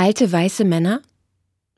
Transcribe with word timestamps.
Alte 0.00 0.32
weiße 0.32 0.64
Männer? 0.64 1.02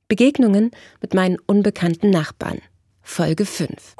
Begegnungen 0.07 0.71
mit 1.01 1.13
meinen 1.13 1.39
unbekannten 1.45 2.10
Nachbarn. 2.10 2.60
Folge 3.02 3.45
5. 3.45 3.96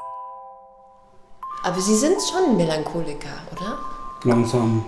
Aber 1.61 1.81
Sie 1.81 1.97
sind 1.97 2.15
schon 2.21 2.51
ein 2.51 2.55
Melancholiker, 2.55 3.27
oder? 3.51 3.79
Langsam 4.23 4.85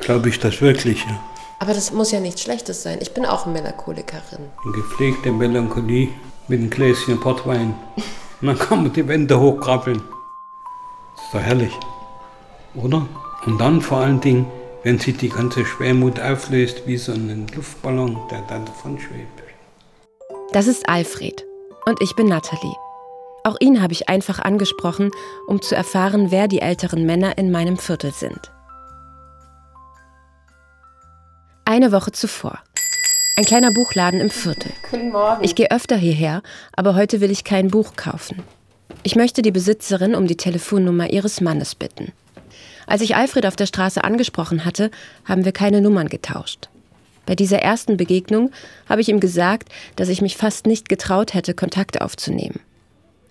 glaube 0.00 0.30
ich 0.30 0.40
das 0.40 0.60
wirklich. 0.60 1.04
Ja. 1.04 1.22
Aber 1.60 1.74
das 1.74 1.92
muss 1.92 2.10
ja 2.10 2.18
nichts 2.18 2.40
Schlechtes 2.42 2.82
sein. 2.82 2.98
Ich 3.00 3.14
bin 3.14 3.24
auch 3.24 3.46
eine 3.46 3.52
Melancholikerin. 3.52 4.50
Eine 4.64 4.72
gepflegte 4.72 5.30
Melancholie 5.30 6.08
mit 6.48 6.58
einem 6.58 6.70
Gläschen 6.70 7.20
Portwein. 7.20 7.76
Und 8.40 8.48
dann 8.48 8.58
kann 8.58 8.82
man 8.82 8.92
die 8.92 9.06
Wände 9.06 9.38
hochkrabbeln. 9.38 10.02
Das 11.14 11.24
ist 11.24 11.34
doch 11.34 11.40
herrlich. 11.40 11.72
Oder? 12.74 13.06
Und 13.46 13.60
dann 13.60 13.80
vor 13.80 13.98
allen 13.98 14.20
Dingen, 14.20 14.44
wenn 14.82 14.98
sich 14.98 15.16
die 15.16 15.28
ganze 15.28 15.64
Schwermut 15.64 16.20
auflöst, 16.20 16.86
wie 16.86 16.96
so 16.96 17.12
ein 17.12 17.46
Luftballon, 17.54 18.18
der 18.30 18.42
dann 18.42 18.64
davon 18.64 18.98
schwebt. 18.98 19.42
Das 20.52 20.66
ist 20.66 20.88
Alfred. 20.88 21.44
Und 21.86 22.00
ich 22.00 22.14
bin 22.14 22.26
Natalie. 22.26 22.74
Auch 23.44 23.56
ihn 23.58 23.82
habe 23.82 23.92
ich 23.92 24.08
einfach 24.08 24.38
angesprochen, 24.38 25.10
um 25.48 25.62
zu 25.62 25.74
erfahren, 25.74 26.30
wer 26.30 26.46
die 26.46 26.60
älteren 26.60 27.06
Männer 27.06 27.38
in 27.38 27.50
meinem 27.50 27.76
Viertel 27.76 28.12
sind. 28.12 28.52
Eine 31.64 31.90
Woche 31.90 32.12
zuvor. 32.12 32.58
Ein 33.36 33.44
kleiner 33.44 33.72
Buchladen 33.72 34.20
im 34.20 34.30
Viertel. 34.30 34.72
Guten 34.90 35.10
Morgen. 35.10 35.42
Ich 35.42 35.54
gehe 35.54 35.70
öfter 35.70 35.96
hierher, 35.96 36.42
aber 36.74 36.94
heute 36.94 37.20
will 37.20 37.30
ich 37.30 37.44
kein 37.44 37.68
Buch 37.68 37.96
kaufen. 37.96 38.42
Ich 39.02 39.16
möchte 39.16 39.42
die 39.42 39.52
Besitzerin 39.52 40.14
um 40.14 40.26
die 40.26 40.36
Telefonnummer 40.36 41.10
ihres 41.10 41.40
Mannes 41.40 41.74
bitten. 41.74 42.12
Als 42.86 43.02
ich 43.02 43.16
Alfred 43.16 43.46
auf 43.46 43.56
der 43.56 43.66
Straße 43.66 44.02
angesprochen 44.02 44.64
hatte, 44.64 44.90
haben 45.24 45.44
wir 45.44 45.52
keine 45.52 45.80
Nummern 45.80 46.08
getauscht. 46.08 46.68
Bei 47.26 47.34
dieser 47.34 47.58
ersten 47.58 47.96
Begegnung 47.96 48.50
habe 48.88 49.00
ich 49.00 49.08
ihm 49.08 49.20
gesagt, 49.20 49.68
dass 49.96 50.08
ich 50.08 50.22
mich 50.22 50.36
fast 50.36 50.66
nicht 50.66 50.88
getraut 50.88 51.34
hätte, 51.34 51.54
Kontakt 51.54 52.00
aufzunehmen. 52.00 52.60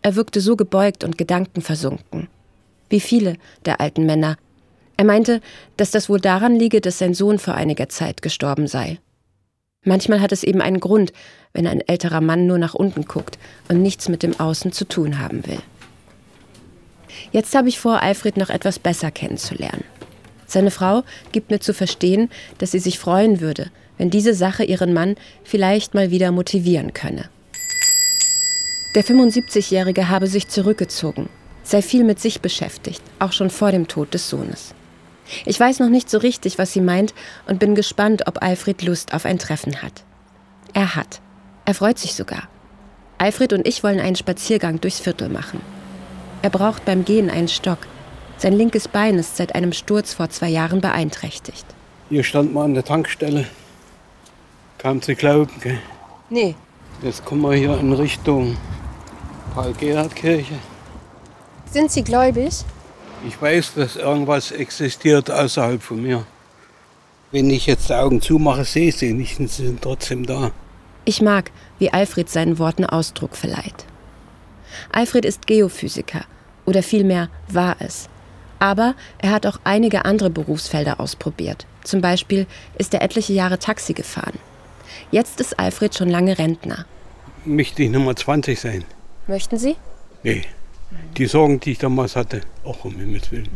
Er 0.02 0.16
wirkte 0.16 0.42
so 0.42 0.56
gebeugt 0.56 1.04
und 1.04 1.18
gedankenversunken. 1.18 2.28
Wie 2.90 3.00
viele 3.00 3.38
der 3.66 3.82
alten 3.82 4.06
Männer. 4.06 4.38
Er 4.98 5.06
meinte, 5.06 5.42
dass 5.78 5.92
das 5.92 6.10
wohl 6.10 6.20
daran 6.20 6.56
liege, 6.56 6.82
dass 6.82 6.98
sein 6.98 7.14
Sohn 7.14 7.40
vor 7.40 7.56
einiger 7.56 7.90
Zeit 7.90 8.22
gestorben 8.22 8.68
sei. 8.68 9.00
Manchmal 9.84 10.22
hat 10.22 10.32
es 10.32 10.44
eben 10.44 10.62
einen 10.62 10.80
Grund, 10.80 11.12
wenn 11.54 11.68
ein 11.68 11.82
älterer 11.82 12.22
Mann 12.22 12.46
nur 12.46 12.60
nach 12.60 12.76
unten 12.76 13.06
guckt 13.06 13.40
und 13.68 13.82
nichts 13.82 14.10
mit 14.10 14.24
dem 14.24 14.40
Außen 14.40 14.72
zu 14.72 14.88
tun 14.88 15.20
haben 15.20 15.46
will. 15.48 15.60
Jetzt 17.32 17.56
habe 17.56 17.70
ich 17.70 17.80
vor, 17.80 18.02
Alfred 18.02 18.38
noch 18.38 18.50
etwas 18.50 18.80
besser 18.80 19.12
kennenzulernen. 19.12 19.84
Seine 20.46 20.72
Frau 20.72 21.04
gibt 21.32 21.50
mir 21.50 21.60
zu 21.60 21.74
verstehen, 21.74 22.30
dass 22.58 22.72
sie 22.72 22.80
sich 22.80 23.00
freuen 23.00 23.40
würde, 23.40 23.72
wenn 23.98 24.10
diese 24.10 24.34
Sache 24.34 24.64
ihren 24.64 24.94
Mann 24.94 25.16
vielleicht 25.44 25.94
mal 25.94 26.12
wieder 26.12 26.32
motivieren 26.32 26.94
könne. 26.94 27.30
Der 28.96 29.06
75-Jährige 29.06 30.10
habe 30.10 30.28
sich 30.28 30.50
zurückgezogen, 30.50 31.30
sei 31.64 31.82
viel 31.82 32.04
mit 32.04 32.20
sich 32.20 32.42
beschäftigt, 32.42 33.02
auch 33.20 33.32
schon 33.32 33.50
vor 33.50 33.72
dem 33.72 33.88
Tod 33.88 34.14
des 34.14 34.30
Sohnes. 34.30 34.74
Ich 35.46 35.58
weiß 35.58 35.80
noch 35.80 35.88
nicht 35.88 36.10
so 36.10 36.18
richtig, 36.18 36.58
was 36.58 36.74
sie 36.74 36.82
meint 36.82 37.14
und 37.48 37.60
bin 37.60 37.74
gespannt, 37.74 38.28
ob 38.28 38.44
Alfred 38.44 38.82
Lust 38.82 39.14
auf 39.14 39.24
ein 39.24 39.40
Treffen 39.40 39.82
hat. 39.82 40.04
Er 40.74 40.96
hat. 40.96 41.22
Er 41.64 41.74
freut 41.74 42.00
sich 42.00 42.16
sogar. 42.16 42.50
Alfred 43.18 43.54
und 43.54 43.66
ich 43.66 43.84
wollen 43.84 44.02
einen 44.02 44.18
Spaziergang 44.18 44.82
durchs 44.82 45.00
Viertel 45.00 45.30
machen. 45.30 45.62
Er 46.42 46.50
braucht 46.50 46.86
beim 46.86 47.06
Gehen 47.06 47.30
einen 47.30 47.48
Stock. 47.48 47.80
Sein 48.38 48.54
linkes 48.54 48.88
Bein 48.88 49.20
ist 49.20 49.38
seit 49.38 49.54
einem 49.54 49.74
Sturz 49.74 50.14
vor 50.14 50.30
zwei 50.30 50.50
Jahren 50.50 50.82
beeinträchtigt. 50.82 51.66
Hier 52.10 52.24
stand 52.24 52.54
mal 52.54 52.66
an 52.66 52.74
der 52.74 52.84
Tankstelle. 52.84 53.46
Kam 54.80 55.02
zu 55.02 55.14
glauben, 55.16 55.52
gell? 55.62 55.80
Nee. 56.30 56.56
Jetzt 57.04 57.24
kommen 57.24 57.42
wir 57.42 57.54
hier 57.54 57.78
in 57.80 57.94
Richtung 57.94 58.58
Paul-Gerhard-Kirche. 59.54 60.56
Sind 61.70 61.92
Sie 61.92 62.04
gläubig? 62.04 62.66
Ich 63.28 63.40
weiß, 63.40 63.76
dass 63.76 63.96
irgendwas 63.96 64.52
existiert 64.52 65.30
außerhalb 65.30 65.82
von 65.82 66.02
mir. 66.02 66.26
Wenn 67.32 67.50
ich 67.50 67.68
jetzt 67.68 67.90
die 67.90 67.94
Augen 67.94 68.20
zumache, 68.20 68.66
sehe 68.66 68.90
ich 68.90 68.98
sie 68.98 69.14
nicht, 69.14 69.38
sie 69.38 69.48
sind 69.48 69.82
trotzdem 69.82 70.26
da. 70.26 70.52
Ich 71.06 71.22
mag, 71.22 71.52
wie 71.80 71.94
Alfred 71.94 72.30
seinen 72.30 72.60
Worten 72.60 72.86
Ausdruck 72.86 73.38
verleiht. 73.38 73.86
Alfred 74.92 75.26
ist 75.26 75.48
Geophysiker 75.48 76.26
oder 76.66 76.84
vielmehr 76.84 77.30
war 77.48 77.76
es. 77.80 78.10
Aber 78.60 78.96
er 79.18 79.32
hat 79.32 79.46
auch 79.46 79.60
einige 79.64 80.06
andere 80.06 80.30
Berufsfelder 80.30 81.00
ausprobiert. 81.00 81.66
Zum 81.84 82.02
Beispiel 82.02 82.46
ist 82.78 82.94
er 82.94 83.02
etliche 83.02 83.34
Jahre 83.34 83.58
Taxi 83.58 83.94
gefahren. 83.94 84.38
Jetzt 85.10 85.42
ist 85.42 85.58
Alfred 85.60 85.96
schon 85.96 86.10
lange 86.10 86.38
Rentner. 86.38 86.86
Möchte 87.44 87.82
ich 87.84 87.90
Nummer 87.90 88.16
20 88.16 88.60
sein? 88.60 88.86
Möchten 89.28 89.58
Sie? 89.58 89.76
Nee. 90.24 90.44
Die 91.18 91.26
Sorgen, 91.26 91.60
die 91.60 91.72
ich 91.72 91.78
damals 91.80 92.16
hatte, 92.16 92.42
auch 92.64 92.86
um 92.86 92.96
Himmels 92.98 93.32
Willen. 93.32 93.50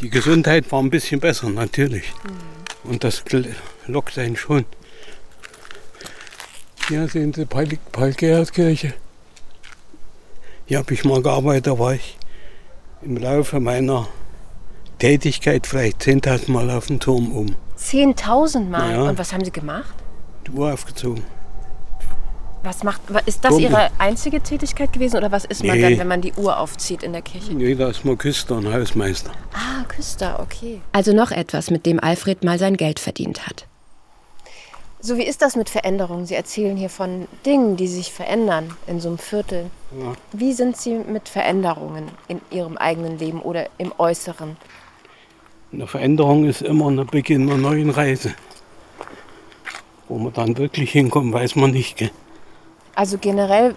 Die 0.00 0.10
Gesundheit 0.10 0.72
war 0.72 0.82
ein 0.82 0.90
bisschen 0.90 1.20
besser, 1.20 1.48
natürlich. 1.50 2.12
Und 2.82 3.04
das 3.04 3.22
lockt 3.86 4.18
einen 4.18 4.36
schon. 4.36 4.64
Hier 6.88 7.06
sehen 7.06 7.32
Sie 7.32 7.46
Paul-Gerhard-Kirche. 7.46 8.94
Hier 10.66 10.78
habe 10.78 10.94
ich 10.94 11.04
mal 11.04 11.22
gearbeitet, 11.22 11.66
da 11.66 11.78
war 11.78 11.94
ich 11.94 12.16
im 13.02 13.16
Laufe 13.16 13.60
meiner 13.60 14.06
Tätigkeit 14.98 15.66
vielleicht 15.66 16.02
10.000 16.02 16.50
Mal 16.50 16.70
auf 16.70 16.86
dem 16.86 17.00
Turm 17.00 17.32
um. 17.32 17.56
10.000 17.78 18.68
Mal? 18.68 18.92
Ja. 18.92 19.02
Und 19.02 19.18
was 19.18 19.32
haben 19.32 19.44
Sie 19.44 19.50
gemacht? 19.50 19.94
Die 20.46 20.52
Uhr 20.52 20.72
aufgezogen. 20.72 21.24
Was 22.62 22.84
macht, 22.84 23.00
ist 23.26 23.44
das 23.44 23.50
Pumpe. 23.50 23.64
Ihre 23.64 23.88
einzige 23.98 24.40
Tätigkeit 24.40 24.92
gewesen 24.92 25.16
oder 25.16 25.32
was 25.32 25.44
ist 25.44 25.64
man 25.64 25.76
Nee. 25.76 25.82
dann, 25.82 25.98
wenn 25.98 26.06
man 26.06 26.20
die 26.20 26.32
Uhr 26.34 26.56
aufzieht 26.58 27.02
in 27.02 27.12
der 27.12 27.22
Kirche? 27.22 27.52
Nee, 27.54 27.74
da 27.74 27.88
ist 27.88 28.04
mal 28.04 28.16
Küster 28.16 28.54
und 28.56 28.72
Hausmeister. 28.72 29.32
Ah, 29.52 29.82
Küster, 29.88 30.38
okay. 30.38 30.80
Also 30.92 31.12
noch 31.12 31.32
etwas, 31.32 31.72
mit 31.72 31.86
dem 31.86 31.98
Alfred 31.98 32.44
mal 32.44 32.60
sein 32.60 32.76
Geld 32.76 33.00
verdient 33.00 33.48
hat. 33.48 33.66
So, 35.04 35.16
wie 35.16 35.24
ist 35.24 35.42
das 35.42 35.56
mit 35.56 35.68
Veränderungen? 35.68 36.26
Sie 36.26 36.36
erzählen 36.36 36.76
hier 36.76 36.88
von 36.88 37.26
Dingen, 37.44 37.76
die 37.76 37.88
sich 37.88 38.12
verändern 38.12 38.76
in 38.86 39.00
so 39.00 39.08
einem 39.08 39.18
Viertel. 39.18 39.68
Ja. 39.98 40.12
Wie 40.32 40.52
sind 40.52 40.76
Sie 40.76 40.94
mit 40.94 41.28
Veränderungen 41.28 42.06
in 42.28 42.40
Ihrem 42.52 42.76
eigenen 42.78 43.18
Leben 43.18 43.42
oder 43.42 43.66
im 43.78 43.92
Äußeren? 43.98 44.56
Eine 45.72 45.88
Veränderung 45.88 46.44
ist 46.44 46.62
immer 46.62 46.88
ein 46.88 47.04
Beginn 47.08 47.48
einer 47.50 47.58
neuen 47.58 47.90
Reise. 47.90 48.32
Wo 50.08 50.18
man 50.18 50.32
dann 50.34 50.56
wirklich 50.56 50.92
hinkommt, 50.92 51.32
weiß 51.32 51.56
man 51.56 51.72
nicht. 51.72 51.96
Gell? 51.96 52.12
Also 52.94 53.18
generell 53.18 53.74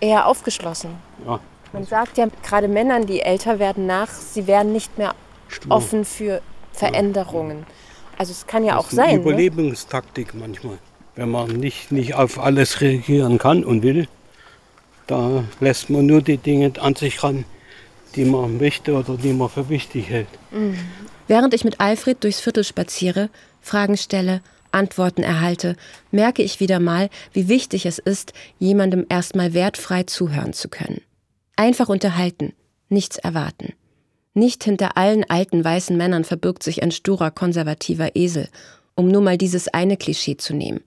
eher 0.00 0.26
aufgeschlossen. 0.26 0.96
Ja, 1.24 1.38
Man 1.72 1.84
sagt 1.84 2.18
ja 2.18 2.26
gerade 2.42 2.66
Männern, 2.66 3.06
die 3.06 3.20
älter 3.20 3.60
werden, 3.60 3.86
nach, 3.86 4.08
sie 4.08 4.48
werden 4.48 4.72
nicht 4.72 4.98
mehr 4.98 5.14
stur. 5.46 5.70
offen 5.70 6.04
für 6.04 6.42
Veränderungen. 6.72 7.66
Also 8.20 8.32
es 8.32 8.46
kann 8.46 8.64
ja 8.64 8.74
Das 8.74 8.84
auch 8.84 8.92
ist 8.92 8.98
eine 8.98 9.12
sein. 9.12 9.16
Ne? 9.16 9.22
Überlebenstaktik 9.22 10.34
manchmal. 10.34 10.76
Wenn 11.16 11.30
man 11.30 11.48
nicht, 11.52 11.90
nicht 11.90 12.14
auf 12.16 12.38
alles 12.38 12.82
reagieren 12.82 13.38
kann 13.38 13.64
und 13.64 13.82
will, 13.82 14.08
da 15.06 15.44
lässt 15.58 15.88
man 15.88 16.04
nur 16.04 16.20
die 16.20 16.36
Dinge 16.36 16.70
an 16.80 16.94
sich 16.94 17.22
ran, 17.22 17.46
die 18.16 18.26
man 18.26 18.58
möchte 18.58 18.92
oder 18.92 19.16
die 19.16 19.32
man 19.32 19.48
für 19.48 19.70
wichtig 19.70 20.10
hält. 20.10 20.28
Während 21.28 21.54
ich 21.54 21.64
mit 21.64 21.80
Alfred 21.80 22.22
durchs 22.22 22.40
Viertel 22.40 22.62
spaziere, 22.62 23.30
Fragen 23.62 23.96
stelle, 23.96 24.42
Antworten 24.70 25.22
erhalte, 25.22 25.74
merke 26.10 26.42
ich 26.42 26.60
wieder 26.60 26.78
mal, 26.78 27.08
wie 27.32 27.48
wichtig 27.48 27.86
es 27.86 27.98
ist, 27.98 28.34
jemandem 28.58 29.06
erstmal 29.08 29.54
wertfrei 29.54 30.02
zuhören 30.02 30.52
zu 30.52 30.68
können. 30.68 31.00
Einfach 31.56 31.88
unterhalten, 31.88 32.52
nichts 32.90 33.16
erwarten. 33.16 33.72
Nicht 34.34 34.62
hinter 34.62 34.96
allen 34.96 35.28
alten 35.28 35.64
weißen 35.64 35.96
Männern 35.96 36.22
verbirgt 36.22 36.62
sich 36.62 36.84
ein 36.84 36.92
sturer 36.92 37.32
konservativer 37.32 38.14
Esel, 38.14 38.48
um 38.94 39.08
nur 39.08 39.22
mal 39.22 39.36
dieses 39.36 39.66
eine 39.66 39.96
Klischee 39.96 40.36
zu 40.36 40.54
nehmen. 40.54 40.80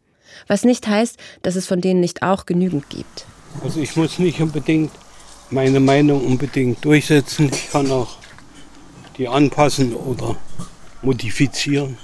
Was 0.48 0.64
nicht 0.64 0.88
heißt, 0.88 1.18
dass 1.42 1.57
es 1.57 1.68
von 1.68 1.81
denen 1.81 2.00
nicht 2.00 2.24
auch 2.24 2.45
genügend 2.45 2.90
gibt. 2.90 3.25
Also 3.62 3.81
ich 3.81 3.98
muss 3.98 4.18
nicht 4.18 4.40
unbedingt 4.40 4.92
meine 5.50 5.81
Meinung 5.81 6.25
unbedingt 6.25 6.84
durchsetzen. 6.86 7.51
Ich 7.51 7.69
kann 7.69 7.92
auch 7.92 8.16
die 9.18 9.28
anpassen 9.28 9.94
oder 9.94 10.38
modifizieren. 11.01 11.98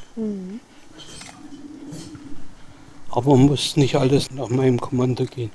Aber 3.09 3.37
muss 3.37 3.77
nicht 3.77 3.95
alles 3.95 4.29
nach 4.31 4.49
meinem 4.49 4.79
Kommando 4.79 5.23
gehen. 5.23 5.51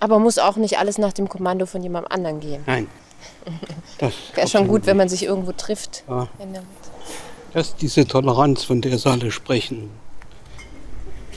Aber 0.00 0.18
muss 0.18 0.38
auch 0.38 0.56
nicht 0.56 0.78
alles 0.78 0.98
nach 0.98 1.12
dem 1.12 1.28
Kommando 1.28 1.64
von 1.64 1.80
jemandem 1.80 2.10
anderen 2.10 2.40
gehen. 2.40 2.62
Nein. 2.66 2.88
Das 3.98 4.12
Wäre 4.34 4.48
schon 4.48 4.66
gut, 4.66 4.86
wenn 4.86 4.96
man 4.96 5.08
sich 5.08 5.24
irgendwo 5.24 5.52
trifft. 5.52 6.02
Ja. 6.08 6.28
Das 7.52 7.68
ist 7.68 7.76
diese 7.80 8.06
Toleranz, 8.06 8.64
von 8.64 8.80
der 8.80 8.98
Sie 8.98 9.08
alle 9.08 9.30
sprechen. 9.30 9.90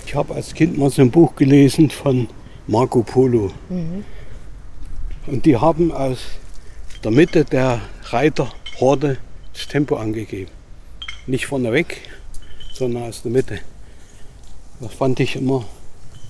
Ich 0.05 0.15
habe 0.15 0.33
als 0.33 0.53
Kind 0.53 0.77
mal 0.77 0.89
so 0.89 1.01
ein 1.03 1.11
Buch 1.11 1.35
gelesen 1.35 1.91
von 1.91 2.27
Marco 2.65 3.03
Polo. 3.03 3.51
Und 5.27 5.45
die 5.45 5.55
haben 5.57 5.91
aus 5.91 6.19
der 7.03 7.11
Mitte 7.11 7.45
der 7.45 7.81
Reiterhorde 8.05 9.17
das 9.53 9.67
Tempo 9.67 9.97
angegeben. 9.97 10.51
Nicht 11.27 11.45
vorneweg, 11.45 12.01
sondern 12.73 13.03
aus 13.03 13.21
der 13.21 13.31
Mitte. 13.31 13.59
Das 14.79 14.93
fand 14.93 15.19
ich 15.19 15.35
immer 15.35 15.65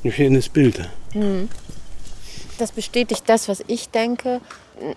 ein 0.03 0.11
schönes 0.11 0.49
Bild. 0.49 0.89
Mhm. 1.13 1.49
Das 2.57 2.71
bestätigt 2.71 3.23
das, 3.27 3.47
was 3.47 3.63
ich 3.67 3.89
denke. 3.89 4.41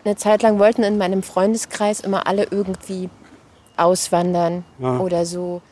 Eine 0.04 0.16
Zeit 0.16 0.42
lang 0.42 0.58
wollten 0.58 0.82
in 0.82 0.98
meinem 0.98 1.22
Freundeskreis 1.22 2.00
immer 2.00 2.26
alle 2.26 2.46
irgendwie 2.50 3.08
auswandern 3.76 4.64
ja. 4.78 4.98
oder 4.98 5.24
so 5.24 5.62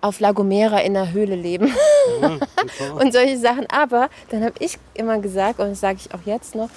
auf 0.00 0.20
La 0.20 0.32
Gomera 0.32 0.78
in 0.78 0.94
der 0.94 1.12
Höhle 1.12 1.36
leben 1.36 1.72
ja, 2.20 2.38
und 2.94 3.12
solche 3.12 3.38
Sachen. 3.38 3.66
Aber 3.68 4.08
dann 4.30 4.44
habe 4.44 4.54
ich 4.58 4.78
immer 4.94 5.18
gesagt, 5.18 5.60
und 5.60 5.70
das 5.70 5.80
sage 5.80 5.98
ich 6.00 6.14
auch 6.14 6.24
jetzt 6.24 6.54
noch, 6.54 6.70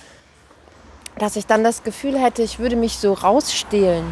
dass 1.19 1.35
ich 1.35 1.45
dann 1.45 1.63
das 1.63 1.83
Gefühl 1.83 2.19
hätte, 2.19 2.41
ich 2.41 2.59
würde 2.59 2.75
mich 2.75 2.97
so 2.97 3.13
rausstehlen 3.13 4.03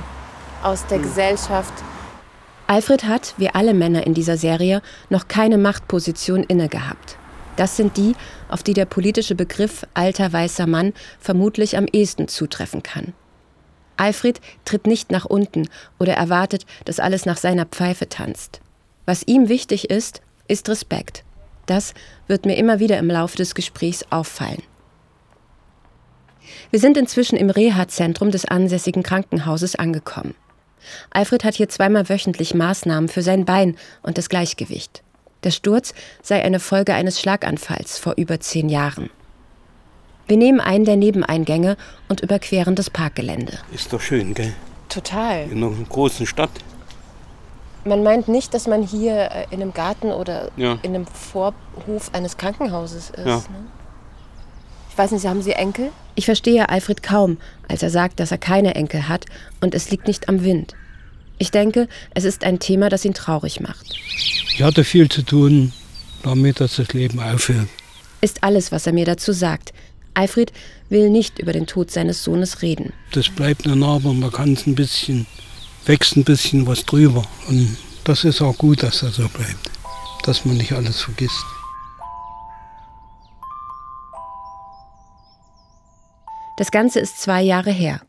aus 0.64 0.86
der 0.88 1.00
mhm. 1.00 1.04
Gesellschaft. 1.04 1.74
Alfred 2.68 3.04
hat, 3.04 3.34
wie 3.38 3.50
alle 3.50 3.74
Männer 3.74 4.06
in 4.06 4.14
dieser 4.14 4.38
Serie, 4.38 4.82
noch 5.10 5.28
keine 5.28 5.58
Machtposition 5.58 6.44
inne 6.44 6.70
gehabt. 6.70 7.18
Das 7.56 7.78
sind 7.78 7.98
die, 7.98 8.16
auf 8.50 8.64
die 8.64 8.74
der 8.74 8.86
politische 8.86 9.36
Begriff 9.36 9.86
alter 9.94 10.32
weißer 10.32 10.68
Mann 10.68 10.94
vermutlich 11.20 11.78
am 11.78 11.86
ehesten 11.92 12.28
zutreffen 12.28 12.84
kann. 12.84 13.14
Alfred 13.98 14.42
tritt 14.66 14.88
nicht 14.88 15.12
nach 15.12 15.26
unten 15.26 15.70
oder 16.00 16.14
erwartet, 16.14 16.66
dass 16.86 17.00
alles 17.00 17.26
nach 17.26 17.38
seiner 17.38 17.66
Pfeife 17.66 18.10
tanzt. 18.10 18.62
Was 19.06 19.24
ihm 19.28 19.50
wichtig 19.50 19.90
ist, 19.90 20.22
ist 20.48 20.70
Respekt. 20.70 21.24
Das 21.66 21.94
wird 22.28 22.46
mir 22.46 22.56
immer 22.56 22.80
wieder 22.80 22.98
im 22.98 23.08
Laufe 23.08 23.38
des 23.38 23.54
Gesprächs 23.54 24.06
auffallen. 24.10 24.64
Wir 26.72 26.80
sind 26.80 26.98
inzwischen 26.98 27.38
im 27.38 27.50
Reha-Zentrum 27.50 28.32
des 28.32 28.46
ansässigen 28.46 29.04
Krankenhauses 29.04 29.76
angekommen. 29.76 30.36
Alfred 31.12 31.44
hat 31.44 31.56
hier 31.56 31.70
zweimal 31.70 32.10
wöchentlich 32.10 32.54
Maßnahmen 32.54 33.08
für 33.08 33.22
sein 33.22 33.46
Bein 33.46 33.78
und 34.02 34.18
das 34.18 34.30
Gleichgewicht. 34.30 35.04
Der 35.44 35.52
Sturz 35.52 35.94
sei 36.22 36.44
eine 36.44 36.60
Folge 36.60 36.94
eines 36.94 37.20
Schlaganfalls 37.20 37.98
vor 37.98 38.14
über 38.18 38.40
zehn 38.40 38.70
Jahren. 38.70 39.10
Wir 40.28 40.38
nehmen 40.38 40.62
einen 40.62 40.86
der 40.86 40.98
Nebeneingänge 40.98 41.78
und 42.08 42.22
überqueren 42.22 42.76
das 42.76 42.90
Parkgelände. 42.90 43.58
Ist 43.74 43.92
doch 43.92 44.02
schön, 44.02 44.34
gell? 44.34 44.54
Total. 44.88 45.50
In 45.50 45.64
einer 45.64 45.74
großen 45.90 46.26
Stadt. 46.26 46.52
Man 47.84 48.04
meint 48.04 48.28
nicht, 48.28 48.54
dass 48.54 48.68
man 48.68 48.84
hier 48.84 49.32
äh, 49.32 49.46
in 49.50 49.62
einem 49.62 49.74
Garten 49.74 50.12
oder 50.12 50.52
ja. 50.56 50.78
in 50.84 50.94
einem 50.94 51.08
Vorhof 51.08 52.14
eines 52.14 52.38
Krankenhauses 52.38 53.10
ist. 53.10 53.26
Ja. 53.26 53.38
Ne? 53.38 53.44
Ich 54.92 54.98
weiß 54.98 55.12
nicht, 55.12 55.26
haben 55.26 55.42
Sie 55.42 55.54
Enkel? 55.54 55.92
Ich 56.16 56.26
verstehe 56.26 56.70
Alfred 56.70 57.02
kaum, 57.02 57.38
als 57.68 57.82
er 57.82 57.90
sagt, 57.90 58.20
dass 58.20 58.32
er 58.32 58.38
keine 58.38 58.76
Enkel 58.76 59.08
hat 59.08 59.26
und 59.62 59.74
es 59.74 59.90
liegt 59.90 60.08
nicht 60.08 60.30
am 60.30 60.44
Wind. 60.44 60.76
Ich 61.40 61.50
denke, 61.50 61.88
es 62.14 62.24
ist 62.24 62.44
ein 62.44 62.60
Thema, 62.60 62.90
das 62.90 63.04
ihn 63.04 63.16
traurig 63.16 63.62
macht. 63.62 63.96
Ich 64.62 64.68
hatte 64.68 64.84
viel 64.84 65.10
zu 65.10 65.24
tun, 65.24 65.74
damit 66.22 66.60
dass 66.60 66.76
das 66.76 66.94
Leben 66.94 67.20
aufhört. 67.20 67.68
Ist 68.22 68.44
alles, 68.44 68.72
was 68.72 68.86
er 68.86 68.94
mir 68.94 69.06
dazu 69.06 69.32
sagt. 69.32 69.74
Alfred 70.14 70.54
will 70.88 71.10
nicht 71.10 71.40
über 71.40 71.52
den 71.52 71.66
Tod 71.66 71.90
seines 71.90 72.24
Sohnes 72.24 72.62
reden. 72.62 72.94
Das 73.14 73.28
bleibt 73.30 73.66
eine 73.66 73.76
Narbe, 73.76 74.14
man 74.14 74.32
kann 74.32 74.54
es 74.54 74.68
ein 74.68 74.76
bisschen, 74.76 75.26
wächst 75.88 76.16
ein 76.16 76.24
bisschen 76.24 76.68
was 76.68 76.86
drüber. 76.86 77.24
Und 77.48 77.76
das 78.04 78.24
ist 78.24 78.40
auch 78.40 78.56
gut, 78.56 78.84
dass 78.84 79.02
er 79.02 79.10
so 79.10 79.28
bleibt, 79.30 79.72
dass 80.26 80.46
man 80.46 80.58
nicht 80.58 80.74
alles 80.74 81.02
vergisst. 81.02 81.44
Das 86.60 86.70
Ganze 86.70 87.00
ist 87.00 87.20
zwei 87.20 87.42
Jahre 87.42 87.72
her. 87.72 88.00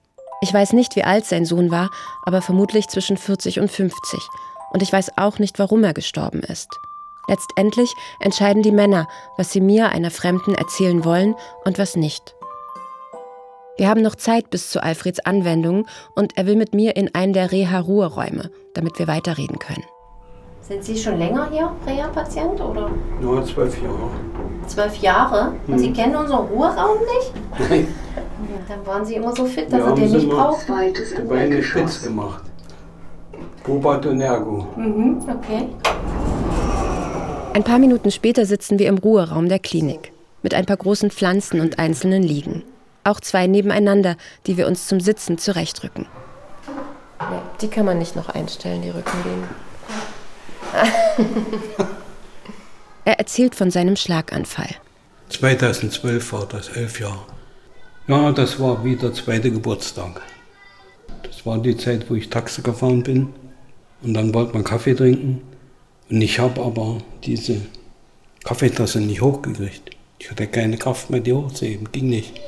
Ich 0.42 0.52
weiß 0.52 0.74
nicht, 0.74 0.96
wie 0.96 1.04
alt 1.04 1.24
sein 1.24 1.46
Sohn 1.46 1.70
war, 1.70 1.88
aber 2.26 2.42
vermutlich 2.42 2.88
zwischen 2.88 3.16
40 3.16 3.58
und 3.58 3.70
50. 3.70 4.20
Und 4.72 4.82
ich 4.82 4.92
weiß 4.92 5.18
auch 5.18 5.38
nicht, 5.38 5.58
warum 5.58 5.84
er 5.84 5.94
gestorben 5.94 6.40
ist. 6.40 6.68
Letztendlich 7.28 7.94
entscheiden 8.20 8.62
die 8.62 8.72
Männer, 8.72 9.06
was 9.36 9.52
sie 9.52 9.60
mir, 9.60 9.90
einer 9.90 10.10
Fremden, 10.10 10.54
erzählen 10.54 11.04
wollen 11.04 11.34
und 11.64 11.78
was 11.78 11.94
nicht. 11.94 12.34
Wir 13.76 13.88
haben 13.88 14.02
noch 14.02 14.16
Zeit 14.16 14.50
bis 14.50 14.70
zu 14.70 14.82
Alfreds 14.82 15.20
Anwendung 15.20 15.86
und 16.14 16.36
er 16.36 16.46
will 16.46 16.56
mit 16.56 16.74
mir 16.74 16.96
in 16.96 17.14
einen 17.14 17.32
der 17.32 17.52
Reha-Ruheräume, 17.52 18.50
damit 18.74 18.98
wir 18.98 19.08
weiterreden 19.08 19.58
können. 19.58 19.84
Sind 20.60 20.84
Sie 20.84 20.96
schon 20.96 21.18
länger 21.18 21.48
hier 21.50 21.72
Reha-Patient 21.86 22.60
oder? 22.60 22.90
Nur 23.20 23.44
zwölf 23.44 23.82
Jahre. 23.82 24.10
Zwölf 24.66 24.96
Jahre? 24.98 25.54
Und 25.66 25.74
hm. 25.74 25.78
Sie 25.78 25.92
kennen 25.92 26.14
unseren 26.14 26.46
Ruheraum 26.46 26.98
nicht? 26.98 27.68
Nein. 27.70 27.88
Dann 28.68 28.86
waren 28.86 29.04
Sie 29.04 29.14
immer 29.14 29.34
so 29.34 29.44
fit, 29.44 29.72
dass 29.72 29.84
Sie 29.88 30.02
den 30.02 30.12
nicht 30.12 30.28
braucht. 30.28 30.66
Die 30.68 31.22
Beine 31.22 31.62
spitz 31.62 32.02
gemacht. 32.02 32.42
Robert 33.66 34.06
und 34.06 34.20
Ergo. 34.20 34.66
Mhm, 34.76 35.22
okay. 35.28 35.68
Ein 37.54 37.64
paar 37.64 37.78
Minuten 37.78 38.10
später 38.10 38.46
sitzen 38.46 38.78
wir 38.78 38.88
im 38.88 38.98
Ruheraum 38.98 39.48
der 39.48 39.58
Klinik. 39.58 40.12
Mit 40.42 40.54
ein 40.54 40.66
paar 40.66 40.78
großen 40.78 41.10
Pflanzen 41.10 41.60
und 41.60 41.78
einzelnen 41.78 42.22
Liegen. 42.22 42.64
Auch 43.04 43.20
zwei 43.20 43.46
nebeneinander, 43.46 44.16
die 44.46 44.56
wir 44.56 44.66
uns 44.66 44.88
zum 44.88 45.00
Sitzen 45.00 45.38
zurechtrücken. 45.38 46.06
Ja, 47.20 47.42
die 47.60 47.68
kann 47.68 47.86
man 47.86 47.98
nicht 47.98 48.16
noch 48.16 48.28
einstellen, 48.30 48.82
die 48.82 48.90
Rückenlehnen. 48.90 49.44
er 53.04 53.18
erzählt 53.18 53.54
von 53.54 53.70
seinem 53.70 53.96
Schlaganfall. 53.96 54.70
2012 55.28 56.32
war 56.32 56.46
das, 56.46 56.68
elf 56.70 57.00
Jahre. 57.00 57.20
Ja, 58.08 58.32
das 58.32 58.58
war 58.58 58.84
wieder 58.84 59.12
zweiter 59.12 59.50
Geburtstag. 59.50 60.20
Das 61.22 61.46
war 61.46 61.58
die 61.58 61.76
Zeit, 61.76 62.10
wo 62.10 62.14
ich 62.14 62.28
Taxi 62.28 62.62
gefahren 62.62 63.02
bin. 63.02 63.32
Und 64.02 64.14
dann 64.14 64.34
wollte 64.34 64.54
man 64.54 64.64
Kaffee 64.64 64.94
trinken. 64.94 65.42
Und 66.10 66.20
ich 66.20 66.38
habe 66.38 66.62
aber 66.62 66.98
diese 67.24 67.60
Kaffeetasse 68.44 69.00
nicht 69.00 69.20
hochgekriegt. 69.20 69.90
Ich 70.18 70.30
hatte 70.30 70.46
keine 70.46 70.76
Kraft 70.76 71.10
mehr, 71.10 71.20
die 71.20 71.32
hochzuheben. 71.32 71.90
Ging 71.92 72.08
nicht. 72.08 72.40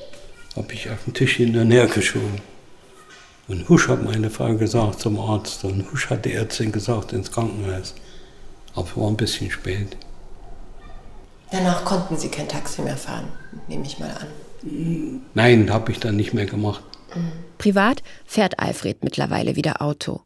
Habe 0.57 0.73
ich 0.73 0.91
auf 0.91 1.05
den 1.05 1.15
Tisch 1.15 1.37
hin 1.37 1.57
und 1.57 1.71
her 1.71 1.87
geschoben. 1.87 2.41
Und 3.49 3.69
husch 3.69 3.89
hat 3.89 4.03
meine 4.05 4.31
Frau 4.31 4.55
gesagt 4.55 5.01
zum 5.01 5.19
Arzt. 5.19 5.65
Und 5.65 5.91
husch 5.93 6.11
hat 6.11 6.25
die 6.25 6.33
Ärztin 6.33 6.73
gesagt 6.73 7.13
ins 7.13 7.31
Krankenhaus. 7.31 7.95
Aber 8.75 8.87
es 8.87 8.97
war 8.97 9.09
ein 9.09 9.17
bisschen 9.17 9.51
spät. 9.51 9.97
Danach 11.51 11.85
konnten 11.85 12.17
Sie 12.17 12.29
kein 12.29 12.49
Taxi 12.49 12.83
mehr 12.83 12.97
fahren, 12.97 13.29
nehme 13.69 13.87
ich 13.87 13.99
mal 14.01 14.11
an. 14.11 15.21
Nein, 15.35 15.73
habe 15.73 15.93
ich 15.93 16.01
dann 16.01 16.17
nicht 16.17 16.35
mehr 16.35 16.47
gemacht. 16.47 16.83
Privat 17.59 18.03
fährt 18.25 18.59
Alfred 18.59 19.05
mittlerweile 19.05 19.55
wieder 19.55 19.81
Auto. 19.81 20.23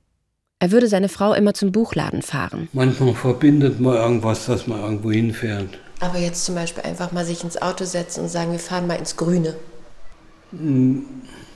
Er 0.60 0.72
würde 0.72 0.88
seine 0.88 1.08
Frau 1.08 1.34
immer 1.34 1.54
zum 1.54 1.70
Buchladen 1.70 2.22
fahren. 2.22 2.68
Manchmal 2.72 3.14
verbindet 3.14 3.78
man 3.78 3.94
irgendwas, 3.94 4.46
dass 4.46 4.66
man 4.66 4.80
irgendwo 4.80 5.12
hinfährt. 5.12 5.78
Aber 6.00 6.18
jetzt 6.18 6.44
zum 6.44 6.54
Beispiel 6.56 6.82
einfach 6.82 7.12
mal 7.12 7.24
sich 7.24 7.44
ins 7.44 7.60
Auto 7.60 7.84
setzen 7.84 8.22
und 8.22 8.28
sagen, 8.28 8.52
wir 8.52 8.58
fahren 8.58 8.86
mal 8.86 8.96
ins 8.96 9.16
Grüne. 9.16 9.54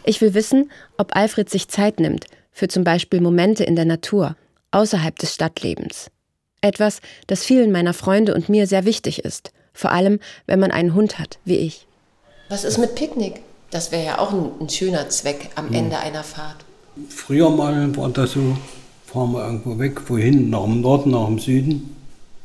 Ich 0.05 0.21
will 0.21 0.35
wissen, 0.35 0.71
ob 0.99 1.17
Alfred 1.17 1.51
sich 1.51 1.69
Zeit 1.69 1.99
nimmt 1.99 2.27
für 2.53 2.69
zum 2.69 2.85
Beispiel 2.85 3.21
Momente 3.21 3.65
in 3.65 3.77
der 3.77 3.87
Natur, 3.87 4.37
außerhalb 4.71 5.19
des 5.19 5.35
Stadtlebens. 5.35 6.11
Etwas, 6.61 7.01
das 7.27 7.45
vielen 7.45 7.73
meiner 7.73 7.95
Freunde 7.95 8.35
und 8.35 8.49
mir 8.49 8.67
sehr 8.67 8.85
wichtig 8.85 9.25
ist, 9.25 9.53
vor 9.73 9.91
allem 9.91 10.21
wenn 10.47 10.61
man 10.61 10.71
einen 10.71 10.95
Hund 10.95 11.19
hat, 11.19 11.39
wie 11.45 11.57
ich. 11.57 11.87
Was 12.51 12.65
ist 12.65 12.79
mit 12.79 12.95
Picknick? 12.95 13.41
Das 13.71 13.91
wäre 13.91 14.05
ja 14.05 14.19
auch 14.19 14.33
ein, 14.33 14.51
ein, 14.61 14.69
schöner 14.69 15.09
Zweck 15.09 15.51
am 15.55 15.69
hm. 15.69 15.75
Ende 15.75 15.99
einer 15.99 16.23
Fahrt. 16.23 16.59
Früher 17.09 17.49
mal 17.49 17.97
war 17.97 18.11
das 18.11 18.33
so, 18.33 18.59
fahren 19.13 19.33
wir 19.33 19.45
irgendwo 19.45 19.79
weg, 19.79 20.09
wohin, 20.09 20.49
nach 20.51 20.65
dem 20.65 20.81
Norden, 20.81 21.11
nach 21.11 21.27
dem 21.27 21.39
Süden. 21.39 21.97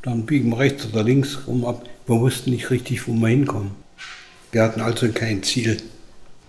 Dann 0.03 0.25
biegen 0.25 0.49
wir 0.49 0.59
rechts 0.59 0.85
oder 0.85 1.03
links 1.03 1.39
rum 1.47 1.65
ab. 1.65 1.87
Wir 2.05 2.19
wussten 2.19 2.51
nicht 2.51 2.69
richtig, 2.69 3.07
wo 3.07 3.13
wir 3.13 3.29
hinkommen. 3.29 3.71
Wir 4.51 4.63
hatten 4.63 4.81
also 4.81 5.09
kein 5.11 5.43
Ziel. 5.43 5.77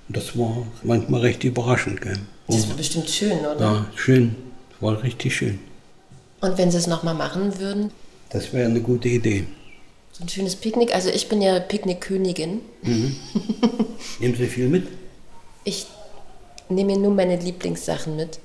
Und 0.09 0.17
das 0.17 0.37
war 0.37 0.67
manchmal 0.83 1.21
recht 1.21 1.45
überraschend. 1.45 2.01
Gell? 2.01 2.19
Das 2.49 2.69
war 2.69 2.77
bestimmt 2.77 3.09
schön, 3.09 3.39
oder? 3.39 3.61
Ja, 3.61 3.87
schön. 3.95 4.35
Das 4.71 4.83
war 4.83 5.03
richtig 5.03 5.37
schön. 5.37 5.59
Und 6.41 6.59
wenn 6.59 6.71
Sie 6.71 6.79
es 6.79 6.87
nochmal 6.87 7.15
machen 7.15 7.59
würden? 7.59 7.91
Das 8.31 8.53
wäre 8.53 8.69
eine 8.69 8.81
gute 8.81 9.09
Idee. 9.09 9.45
So 10.13 10.25
ein 10.25 10.29
schönes 10.29 10.57
Picknick. 10.57 10.95
Also 10.95 11.11
ich 11.11 11.29
bin 11.29 11.43
ja 11.43 11.59
Picknickkönigin. 11.61 12.61
Mhm. 12.83 13.17
Nehmen 14.21 14.35
Sie 14.37 14.47
viel 14.47 14.69
mit? 14.69 14.87
Ich 15.65 15.87
nehme 16.69 16.95
mir 16.95 16.99
nur 16.99 17.15
meine 17.15 17.37
Lieblingssachen 17.37 18.17
mit. 18.17 18.39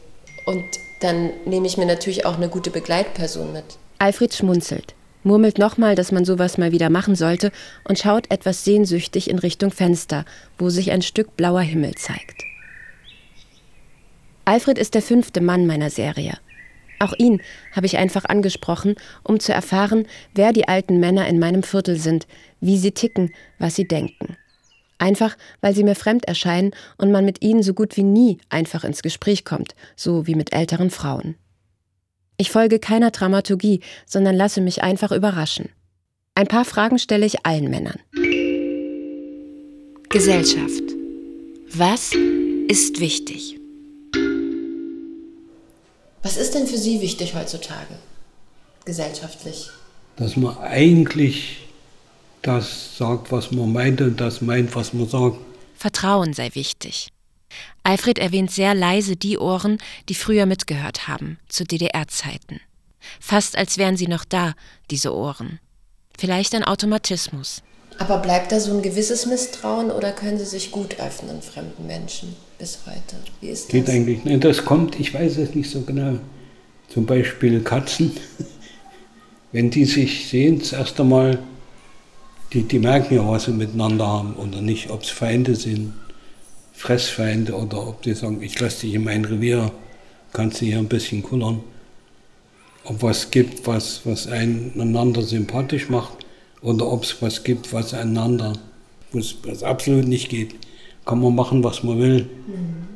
Und 0.45 0.63
dann 1.03 1.31
nehme 1.45 1.67
ich 1.67 1.77
mir 1.77 1.85
natürlich 1.85 2.25
auch 2.25 2.37
eine 2.37 2.49
gute 2.49 2.69
Begleitperson 2.69 3.51
mit. 3.51 3.65
Alfred 3.99 4.33
schmunzelt, 4.33 4.95
murmelt 5.23 5.57
nochmal, 5.57 5.95
dass 5.95 6.11
man 6.11 6.25
sowas 6.25 6.57
mal 6.57 6.71
wieder 6.71 6.89
machen 6.89 7.15
sollte 7.15 7.51
und 7.87 7.99
schaut 7.99 8.31
etwas 8.31 8.63
sehnsüchtig 8.63 9.29
in 9.29 9.39
Richtung 9.39 9.71
Fenster, 9.71 10.25
wo 10.57 10.69
sich 10.69 10.91
ein 10.91 11.01
Stück 11.01 11.35
blauer 11.35 11.61
Himmel 11.61 11.95
zeigt. 11.95 12.43
Alfred 14.45 14.77
ist 14.77 14.93
der 14.93 15.01
fünfte 15.01 15.41
Mann 15.41 15.67
meiner 15.67 15.89
Serie. 15.89 16.37
Auch 16.99 17.13
ihn 17.17 17.41
habe 17.73 17.85
ich 17.85 17.97
einfach 17.97 18.25
angesprochen, 18.25 18.95
um 19.23 19.39
zu 19.39 19.53
erfahren, 19.53 20.05
wer 20.33 20.53
die 20.53 20.67
alten 20.67 20.99
Männer 20.99 21.27
in 21.27 21.39
meinem 21.39 21.63
Viertel 21.63 21.97
sind, 21.97 22.27
wie 22.61 22.77
sie 22.77 22.91
ticken, 22.91 23.33
was 23.59 23.75
sie 23.75 23.87
denken. 23.87 24.37
Einfach, 25.03 25.35
weil 25.59 25.75
sie 25.75 25.83
mir 25.83 25.95
fremd 25.95 26.29
erscheinen 26.29 26.71
und 26.97 27.11
man 27.11 27.25
mit 27.25 27.43
ihnen 27.43 27.61
so 27.61 27.73
gut 27.73 27.97
wie 27.97 28.03
nie 28.03 28.37
einfach 28.47 28.85
ins 28.85 29.01
Gespräch 29.01 29.43
kommt, 29.43 29.75
so 29.97 30.27
wie 30.27 30.35
mit 30.35 30.53
älteren 30.53 30.89
Frauen. 30.89 31.35
Ich 32.37 32.49
folge 32.49 32.79
keiner 32.79 33.11
Dramaturgie, 33.11 33.81
sondern 34.05 34.33
lasse 34.33 34.61
mich 34.61 34.81
einfach 34.81 35.11
überraschen. 35.11 35.67
Ein 36.35 36.47
paar 36.47 36.63
Fragen 36.63 36.99
stelle 36.99 37.25
ich 37.25 37.45
allen 37.45 37.69
Männern. 37.69 37.99
Gesellschaft. 40.07 40.83
Was 41.73 42.13
ist 42.69 43.01
wichtig? 43.01 43.59
Was 46.21 46.37
ist 46.37 46.55
denn 46.55 46.65
für 46.65 46.77
Sie 46.77 47.01
wichtig 47.01 47.35
heutzutage, 47.35 47.95
gesellschaftlich? 48.85 49.69
Dass 50.15 50.37
man 50.37 50.57
eigentlich 50.59 51.57
das 52.43 52.97
sagt, 52.97 53.31
was 53.31 53.51
man 53.51 53.71
meint 53.73 54.01
und 54.01 54.19
das 54.19 54.41
meint, 54.41 54.75
was 54.75 54.93
man 54.93 55.07
sagt. 55.07 55.37
Vertrauen 55.75 56.33
sei 56.33 56.49
wichtig. 56.53 57.09
Alfred 57.83 58.19
erwähnt 58.19 58.51
sehr 58.51 58.73
leise 58.73 59.15
die 59.15 59.37
Ohren, 59.37 59.77
die 60.09 60.15
früher 60.15 60.45
mitgehört 60.45 61.07
haben, 61.07 61.37
zu 61.49 61.63
DDR-Zeiten. 61.63 62.61
Fast 63.19 63.57
als 63.57 63.77
wären 63.77 63.97
sie 63.97 64.07
noch 64.07 64.25
da, 64.25 64.53
diese 64.91 65.13
Ohren. 65.13 65.59
Vielleicht 66.17 66.55
ein 66.55 66.63
Automatismus. 66.63 67.61
Aber 67.99 68.17
bleibt 68.17 68.51
da 68.51 68.59
so 68.59 68.73
ein 68.73 68.81
gewisses 68.81 69.25
Misstrauen 69.25 69.91
oder 69.91 70.11
können 70.11 70.39
Sie 70.39 70.45
sich 70.45 70.71
gut 70.71 70.99
öffnen 70.99 71.41
fremden 71.41 71.85
Menschen 71.85 72.35
bis 72.57 72.79
heute? 72.87 73.17
Wie 73.39 73.49
ist 73.49 73.65
das? 73.65 73.71
Geht 73.71 73.89
eigentlich 73.89 74.23
nicht. 74.23 74.43
Das 74.43 74.65
kommt, 74.65 74.99
ich 74.99 75.13
weiß 75.13 75.37
es 75.37 75.53
nicht 75.53 75.69
so 75.69 75.81
genau. 75.81 76.17
Zum 76.89 77.05
Beispiel 77.05 77.61
Katzen. 77.61 78.17
Wenn 79.51 79.69
die 79.69 79.85
sich 79.85 80.27
sehen, 80.27 80.59
das 80.59 80.73
erste 80.73 81.03
Mal, 81.03 81.37
die, 82.53 82.63
die 82.63 82.79
merken 82.79 83.15
ja, 83.15 83.27
was 83.27 83.45
sie 83.45 83.51
miteinander 83.51 84.07
haben 84.07 84.35
oder 84.35 84.61
nicht, 84.61 84.89
ob 84.89 85.03
es 85.03 85.09
Feinde 85.09 85.55
sind, 85.55 85.93
Fressfeinde 86.73 87.53
oder 87.53 87.87
ob 87.87 88.01
die 88.03 88.13
sagen, 88.13 88.41
ich 88.41 88.59
lasse 88.59 88.81
dich 88.81 88.95
in 88.95 89.03
mein 89.03 89.25
Revier, 89.25 89.71
kannst 90.33 90.61
du 90.61 90.65
hier 90.65 90.77
ein 90.77 90.87
bisschen 90.87 91.23
kullern. 91.23 91.61
Ob 92.85 93.01
was 93.01 93.31
gibt, 93.31 93.65
was, 93.65 94.01
was 94.05 94.27
einander 94.27 95.21
sympathisch 95.21 95.89
macht 95.89 96.17
oder 96.61 96.91
ob 96.91 97.03
es 97.03 97.21
was 97.21 97.43
gibt, 97.43 97.71
was 97.71 97.93
einander, 97.93 98.53
was, 99.13 99.63
absolut 99.63 100.05
nicht 100.05 100.29
geht. 100.29 100.55
Kann 101.05 101.21
man 101.21 101.35
machen, 101.35 101.63
was 101.63 101.83
man 101.83 101.99
will. 101.99 102.29
Mhm. 102.47 102.87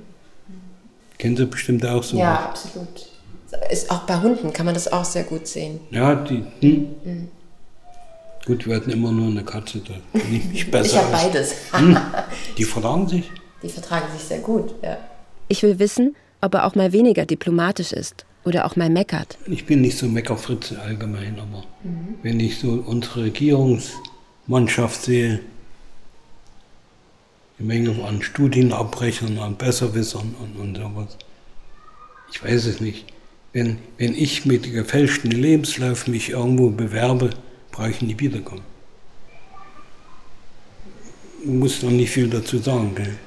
Kennen 1.17 1.35
Sie 1.35 1.45
bestimmt 1.45 1.85
auch 1.85 2.03
so. 2.03 2.17
Ja, 2.17 2.45
absolut. 2.45 3.07
Ist 3.71 3.89
auch 3.89 4.01
bei 4.01 4.19
Hunden 4.21 4.53
kann 4.53 4.65
man 4.65 4.75
das 4.75 4.91
auch 4.91 5.05
sehr 5.05 5.23
gut 5.23 5.47
sehen. 5.47 5.79
Ja, 5.91 6.15
die. 6.15 6.43
Hm? 6.61 6.87
Mhm. 7.03 7.27
Gut, 8.47 8.65
wir 8.65 8.77
hatten 8.77 8.91
immer 8.91 9.11
nur 9.11 9.27
eine 9.27 9.43
Katze, 9.43 9.81
da 9.85 9.93
ich 10.17 10.45
mich 10.45 10.71
besser. 10.71 10.85
ich 10.85 10.97
habe 10.97 11.11
beides. 11.11 11.53
Hm? 11.73 11.97
Die 12.57 12.63
vertragen 12.63 13.05
sich? 13.05 13.29
Die 13.61 13.67
vertragen 13.67 14.05
sich 14.17 14.25
sehr 14.25 14.39
gut, 14.39 14.73
ja. 14.81 14.97
Ich 15.49 15.63
will 15.63 15.79
wissen, 15.79 16.15
ob 16.39 16.53
er 16.53 16.65
auch 16.65 16.73
mal 16.73 16.93
weniger 16.93 17.25
diplomatisch 17.25 17.91
ist 17.91 18.25
oder 18.45 18.63
auch 18.63 18.77
mal 18.77 18.89
meckert. 18.89 19.37
Ich 19.47 19.65
bin 19.65 19.81
nicht 19.81 19.97
so 19.97 20.07
Meckerfritze 20.07 20.79
allgemein, 20.79 21.35
aber 21.41 21.65
mhm. 21.83 22.15
wenn 22.23 22.39
ich 22.39 22.59
so 22.59 22.81
unsere 22.87 23.23
Regierungsmannschaft 23.23 25.03
sehe, 25.03 25.41
die 27.59 27.63
Menge 27.63 28.01
an 28.05 28.21
Studienabbrechern, 28.21 29.39
an 29.39 29.57
Besserwissern 29.57 30.35
und, 30.39 30.57
und 30.57 30.77
sowas, 30.77 31.17
ich 32.31 32.41
weiß 32.41 32.67
es 32.67 32.79
nicht. 32.79 33.07
Wenn, 33.51 33.79
wenn 33.97 34.13
ich 34.13 34.45
mit 34.45 34.71
gefälschten 34.71 35.31
Lebenslauf 35.31 36.07
mich 36.07 36.29
irgendwo 36.29 36.69
bewerbe, 36.69 37.31
brauche 37.77 37.91
ich 37.91 38.01
nie 38.01 38.19
wiederkommen. 38.19 38.63
Muss 41.45 41.83
noch 41.83 41.91
nicht 41.91 42.11
viel 42.11 42.27
dazu 42.27 42.57
sagen. 42.57 42.95
Gell? 42.95 43.17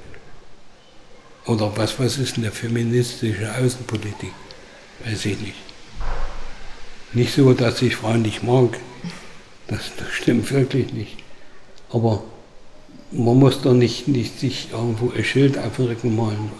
Oder 1.45 1.75
was, 1.77 1.97
was 1.97 2.17
ist 2.17 2.35
denn 2.35 2.43
der 2.43 2.51
feministische 2.51 3.55
Außenpolitik? 3.55 4.33
Weiß 5.05 5.25
ich 5.25 5.39
nicht. 5.39 5.55
Nicht 7.13 7.33
so, 7.33 7.53
dass 7.53 7.81
ich 7.81 7.95
Frauen 7.95 8.21
nicht 8.23 8.43
mag. 8.43 8.77
Das, 9.67 9.91
das 9.97 10.11
stimmt 10.11 10.51
wirklich 10.51 10.91
nicht. 10.91 11.17
Aber 11.89 12.21
man 13.11 13.39
muss 13.39 13.61
doch 13.61 13.73
nicht, 13.73 14.09
nicht 14.09 14.39
sich 14.39 14.69
irgendwo 14.71 15.11
ein 15.11 15.23
Schild 15.23 15.57
auf 15.57 15.77
den 15.77 15.87
Rücken 15.87 16.15
malen. 16.15 16.51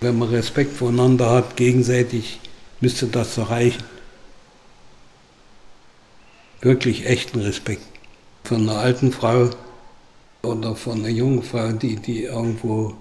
Wenn 0.00 0.18
man 0.18 0.28
Respekt 0.28 0.76
voneinander 0.76 1.30
hat, 1.30 1.56
gegenseitig, 1.56 2.40
müsste 2.80 3.06
das 3.06 3.34
so 3.34 3.44
reichen. 3.44 3.93
Wirklich 6.64 7.04
echten 7.04 7.40
Respekt. 7.40 7.82
Von 8.42 8.62
einer 8.62 8.78
alten 8.78 9.12
Frau 9.12 9.50
oder 10.42 10.74
von 10.74 11.00
einer 11.00 11.10
jungen 11.10 11.42
Frau, 11.42 11.72
die, 11.72 11.96
die 11.96 12.24
irgendwo 12.24 12.94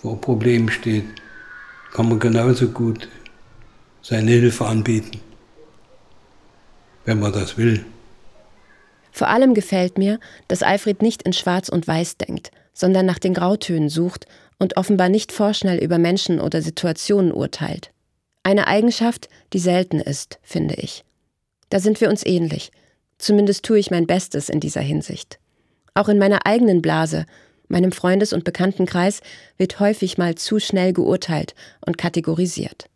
vor 0.00 0.20
Problemen 0.20 0.70
steht, 0.70 1.06
kann 1.92 2.08
man 2.08 2.20
genauso 2.20 2.68
gut 2.68 3.08
seine 4.00 4.30
Hilfe 4.30 4.64
anbieten, 4.64 5.20
wenn 7.04 7.18
man 7.18 7.32
das 7.32 7.58
will. 7.58 7.84
Vor 9.10 9.26
allem 9.26 9.54
gefällt 9.54 9.98
mir, 9.98 10.20
dass 10.46 10.62
Alfred 10.62 11.02
nicht 11.02 11.22
in 11.22 11.32
Schwarz 11.32 11.68
und 11.68 11.88
Weiß 11.88 12.16
denkt, 12.16 12.52
sondern 12.72 13.06
nach 13.06 13.18
den 13.18 13.34
Grautönen 13.34 13.88
sucht 13.88 14.26
und 14.60 14.76
offenbar 14.76 15.08
nicht 15.08 15.32
vorschnell 15.32 15.78
über 15.82 15.98
Menschen 15.98 16.40
oder 16.40 16.62
Situationen 16.62 17.32
urteilt. 17.32 17.90
Eine 18.44 18.68
Eigenschaft, 18.68 19.28
die 19.52 19.58
selten 19.58 19.98
ist, 19.98 20.38
finde 20.44 20.76
ich. 20.76 21.02
Da 21.70 21.80
sind 21.80 22.00
wir 22.00 22.08
uns 22.08 22.24
ähnlich. 22.24 22.70
Zumindest 23.20 23.66
tue 23.66 23.78
ich 23.78 23.90
mein 23.90 24.06
Bestes 24.06 24.48
in 24.48 24.60
dieser 24.60 24.80
Hinsicht. 24.80 25.38
Auch 25.92 26.08
in 26.08 26.18
meiner 26.18 26.46
eigenen 26.46 26.80
Blase, 26.80 27.26
meinem 27.68 27.92
Freundes- 27.92 28.32
und 28.32 28.44
Bekanntenkreis, 28.44 29.20
wird 29.58 29.78
häufig 29.78 30.16
mal 30.16 30.36
zu 30.36 30.58
schnell 30.58 30.94
geurteilt 30.94 31.54
und 31.84 31.98
kategorisiert. 31.98 32.88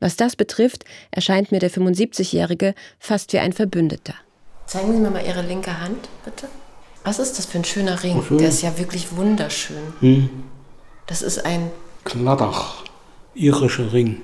Was 0.00 0.16
das 0.16 0.36
betrifft, 0.36 0.84
erscheint 1.10 1.50
mir 1.50 1.60
der 1.60 1.70
75-Jährige 1.70 2.74
fast 2.98 3.32
wie 3.32 3.38
ein 3.38 3.54
Verbündeter. 3.54 4.14
Zeigen 4.66 4.92
Sie 4.92 4.98
mir 4.98 5.10
mal 5.10 5.24
Ihre 5.26 5.40
linke 5.40 5.80
Hand, 5.80 6.10
bitte. 6.26 6.46
Was 7.02 7.18
ist 7.18 7.38
das 7.38 7.46
für 7.46 7.58
ein 7.58 7.64
schöner 7.64 8.02
Ring? 8.02 8.22
Oh, 8.30 8.34
Der 8.36 8.50
ist 8.50 8.62
ja 8.62 8.76
wirklich 8.78 9.16
wunderschön. 9.16 9.94
Hm. 10.00 10.28
Das 11.06 11.22
ist 11.22 11.44
ein 11.46 11.70
Kladdach, 12.04 12.84
irischer 13.34 13.94
Ring. 13.94 14.20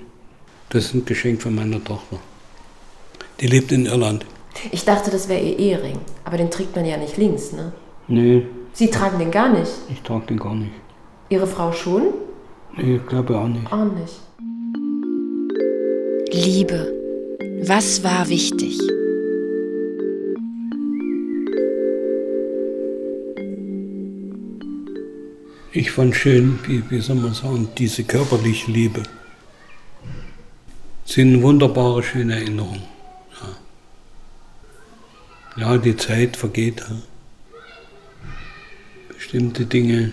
Das 0.69 0.85
ist 0.85 0.95
ein 0.95 1.07
Geschenk 1.07 1.41
von 1.41 1.55
meiner 1.55 1.83
Tochter. 1.83 2.19
Die 3.41 3.47
lebt 3.47 3.73
in 3.73 3.87
Irland. 3.87 4.27
Ich 4.73 4.85
dachte, 4.85 5.11
das 5.11 5.29
wäre 5.29 5.41
ihr 5.41 5.59
Ehering, 5.59 5.99
aber 6.25 6.37
den 6.37 6.51
trägt 6.51 6.77
man 6.77 6.85
ja 6.85 6.97
nicht 6.97 7.17
links, 7.17 7.53
ne? 7.53 7.73
Nee. 8.09 8.47
Sie 8.73 8.91
tragen 8.91 9.19
den 9.19 9.31
gar 9.31 9.49
nicht? 9.49 9.71
Ich 9.91 10.03
trage 10.03 10.27
den 10.27 10.39
gar 10.39 10.55
nicht. 10.55 10.73
Ihre 11.29 11.47
Frau 11.47 11.73
schon? 11.73 12.09
Nee, 12.77 12.97
ich 12.97 13.07
glaube 13.07 13.37
auch 13.39 13.49
nicht. 13.49 13.73
Auch 13.73 13.85
nicht. 13.85 14.21
Liebe. 16.33 16.93
Was 17.63 18.03
war 18.05 18.29
wichtig? 18.29 18.79
Ich 25.73 25.93
fand 25.93 26.17
schön, 26.17 26.59
wie, 26.67 26.83
wie 26.91 27.01
soll 27.01 27.17
man 27.17 27.33
sagen, 27.33 27.69
diese 27.79 28.03
körperliche 28.03 28.71
Liebe. 28.71 29.03
Das 31.05 31.15
sind 31.15 31.43
wunderbare, 31.43 32.03
schöne 32.03 32.35
Erinnerungen. 32.35 32.83
Ja, 35.61 35.77
die 35.77 35.95
Zeit 35.95 36.39
vergeht. 36.39 36.83
Bestimmte 39.09 39.67
Dinge 39.67 40.11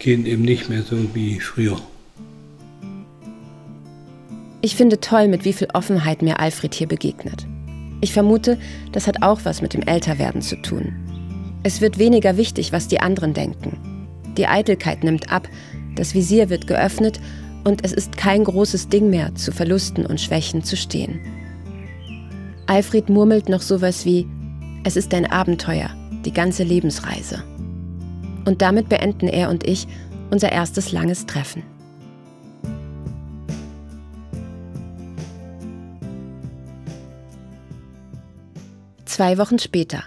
gehen 0.00 0.26
eben 0.26 0.42
nicht 0.42 0.68
mehr 0.68 0.82
so 0.82 0.96
wie 1.14 1.38
früher. 1.38 1.80
Ich 4.62 4.74
finde 4.74 4.98
toll, 4.98 5.28
mit 5.28 5.44
wie 5.44 5.52
viel 5.52 5.68
Offenheit 5.72 6.20
mir 6.20 6.40
Alfred 6.40 6.74
hier 6.74 6.88
begegnet. 6.88 7.46
Ich 8.00 8.12
vermute, 8.12 8.58
das 8.90 9.06
hat 9.06 9.22
auch 9.22 9.40
was 9.44 9.62
mit 9.62 9.72
dem 9.72 9.82
Älterwerden 9.82 10.42
zu 10.42 10.56
tun. 10.56 10.96
Es 11.62 11.80
wird 11.80 11.98
weniger 11.98 12.36
wichtig, 12.36 12.72
was 12.72 12.88
die 12.88 12.98
anderen 12.98 13.34
denken. 13.34 13.78
Die 14.36 14.48
Eitelkeit 14.48 15.04
nimmt 15.04 15.30
ab, 15.30 15.48
das 15.94 16.12
Visier 16.12 16.50
wird 16.50 16.66
geöffnet 16.66 17.20
und 17.62 17.84
es 17.84 17.92
ist 17.92 18.16
kein 18.16 18.42
großes 18.42 18.88
Ding 18.88 19.10
mehr, 19.10 19.32
zu 19.36 19.52
Verlusten 19.52 20.04
und 20.04 20.20
Schwächen 20.20 20.64
zu 20.64 20.76
stehen. 20.76 21.20
Alfred 22.66 23.08
murmelt 23.08 23.48
noch 23.48 23.62
sowas 23.62 24.04
wie, 24.04 24.26
es 24.86 24.94
ist 24.94 25.12
ein 25.14 25.26
Abenteuer, 25.26 25.90
die 26.24 26.32
ganze 26.32 26.62
Lebensreise. 26.62 27.42
Und 28.44 28.62
damit 28.62 28.88
beenden 28.88 29.26
er 29.26 29.50
und 29.50 29.66
ich 29.66 29.88
unser 30.30 30.52
erstes 30.52 30.92
langes 30.92 31.26
Treffen. 31.26 31.64
Zwei 39.06 39.38
Wochen 39.38 39.58
später. 39.58 40.04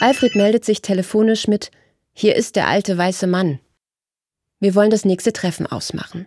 Alfred 0.00 0.34
meldet 0.34 0.64
sich 0.64 0.82
telefonisch 0.82 1.46
mit 1.46 1.70
Hier 2.12 2.34
ist 2.34 2.56
der 2.56 2.66
alte 2.66 2.98
weiße 2.98 3.28
Mann. 3.28 3.60
Wir 4.58 4.74
wollen 4.74 4.90
das 4.90 5.04
nächste 5.04 5.32
Treffen 5.32 5.68
ausmachen. 5.68 6.26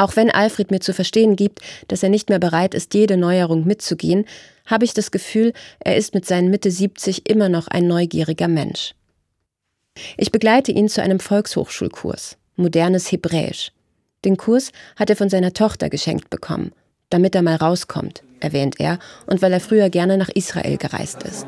Auch 0.00 0.16
wenn 0.16 0.30
Alfred 0.30 0.70
mir 0.70 0.80
zu 0.80 0.94
verstehen 0.94 1.36
gibt, 1.36 1.60
dass 1.88 2.02
er 2.02 2.08
nicht 2.08 2.30
mehr 2.30 2.38
bereit 2.38 2.72
ist, 2.72 2.94
jede 2.94 3.18
Neuerung 3.18 3.66
mitzugehen, 3.66 4.24
habe 4.64 4.86
ich 4.86 4.94
das 4.94 5.10
Gefühl, 5.10 5.52
er 5.78 5.94
ist 5.94 6.14
mit 6.14 6.24
seinen 6.24 6.48
Mitte 6.48 6.70
70 6.70 7.28
immer 7.28 7.50
noch 7.50 7.68
ein 7.68 7.86
neugieriger 7.86 8.48
Mensch. 8.48 8.94
Ich 10.16 10.32
begleite 10.32 10.72
ihn 10.72 10.88
zu 10.88 11.02
einem 11.02 11.20
Volkshochschulkurs, 11.20 12.38
modernes 12.56 13.12
Hebräisch. 13.12 13.72
Den 14.24 14.38
Kurs 14.38 14.72
hat 14.96 15.10
er 15.10 15.16
von 15.16 15.28
seiner 15.28 15.52
Tochter 15.52 15.90
geschenkt 15.90 16.30
bekommen. 16.30 16.72
damit 17.10 17.34
er 17.34 17.42
mal 17.42 17.56
rauskommt, 17.56 18.22
erwähnt 18.38 18.76
er, 18.78 19.00
und 19.26 19.42
weil 19.42 19.52
er 19.52 19.58
früher 19.58 19.90
gerne 19.90 20.16
nach 20.16 20.28
Israel 20.28 20.76
gereist 20.76 21.24
ist. 21.24 21.46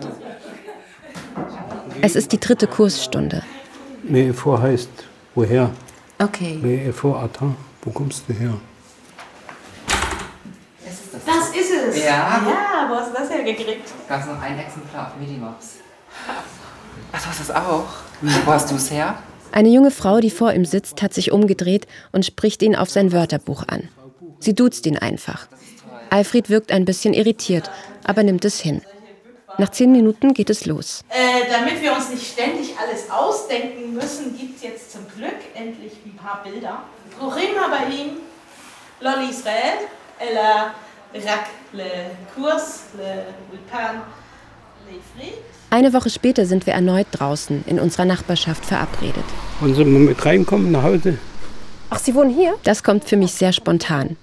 Es 2.03 2.17
ist 2.17 2.33
die 2.33 2.41
dritte 2.41 2.67
Kursstunde. 2.67 3.45
Meefor 4.03 4.61
heißt 4.61 4.91
woher? 5.37 5.71
Okay. 6.23 6.59
Meefor 6.63 7.21
Ata. 7.21 7.55
Wo 7.83 7.91
kommst 7.91 8.29
du 8.29 8.33
her? 8.33 8.55
Das 11.27 11.49
ist 11.51 11.71
es. 11.71 12.05
Ja. 12.05 12.43
Ja, 12.47 12.89
wo 12.89 12.95
hast 12.95 13.11
du 13.11 13.15
das 13.19 13.31
hergekriegt? 13.31 13.91
Gab 14.09 14.21
es 14.21 14.27
noch 14.27 14.41
ein 14.41 14.59
Exemplar 14.59 15.09
auf 15.09 15.17
Medimops? 15.21 15.79
Ach, 17.13 17.21
du 17.21 17.29
hast 17.29 17.41
das 17.41 17.51
auch? 17.51 17.87
Wo 18.45 18.53
hast 18.53 18.71
du 18.71 18.77
es 18.77 18.91
her? 18.91 19.17
Eine 19.51 19.69
junge 19.69 19.91
Frau, 19.91 20.21
die 20.21 20.31
vor 20.31 20.53
ihm 20.53 20.65
sitzt, 20.65 21.03
hat 21.03 21.13
sich 21.13 21.33
umgedreht 21.33 21.87
und 22.13 22.25
spricht 22.25 22.63
ihn 22.63 22.77
auf 22.77 22.89
sein 22.89 23.13
Wörterbuch 23.13 23.65
an. 23.67 23.89
Sie 24.39 24.55
duzt 24.55 24.87
ihn 24.87 24.99
einfach. 24.99 25.49
Alfred 26.11 26.51
wirkt 26.51 26.71
ein 26.73 26.85
bisschen 26.85 27.15
irritiert, 27.15 27.71
aber 28.05 28.23
nimmt 28.23 28.45
es 28.45 28.61
hin. 28.61 28.81
Nach 29.59 29.71
zehn 29.71 29.93
Minuten 29.93 30.35
geht 30.35 30.51
es 30.51 30.67
los. 30.67 31.05
Äh, 31.11 31.51
damit 31.51 31.83
wir 31.83 31.93
uns 31.93 32.09
nicht 32.11 32.27
ständig 32.33 32.52
alles 32.83 33.11
ausdenken 33.11 33.95
müssen, 33.95 34.37
gibt 34.37 34.57
es 34.57 34.63
jetzt 34.63 34.93
zum 34.93 35.03
Glück 35.17 35.37
endlich 35.55 35.93
ein 36.05 36.17
paar 36.17 36.43
Bilder. 36.43 36.83
Prorim 37.19 37.57
Habaim, 37.61 38.19
Lol 39.01 39.31
Israel, 39.31 39.87
Ella 40.19 40.75
Rak 41.15 41.47
le 41.73 41.85
Kurs, 42.35 42.85
le 42.97 43.27
Ulpan, 43.53 44.03
le 44.89 44.97
Ifrit. 44.97 45.39
Eine 45.71 45.93
Woche 45.93 46.11
später 46.11 46.45
sind 46.47 46.67
wir 46.67 46.75
erneut 46.75 47.07
draußen 47.13 47.65
in 47.67 47.79
unserer 47.79 48.05
Nachbarschaft 48.05 48.65
verabredet. 48.65 49.25
Wollen 49.61 49.75
Sie 49.75 49.85
mal 49.85 50.01
mit 50.01 50.25
reinkommen 50.25 50.71
nach 50.71 50.83
Hause? 50.83 51.19
Ach, 51.91 51.99
Sie 51.99 52.15
wohnen 52.15 52.31
hier? 52.31 52.55
Das 52.65 52.83
kommt 52.83 53.05
für 53.05 53.17
mich 53.17 53.33
sehr 53.33 53.53
spontan. 53.53 54.17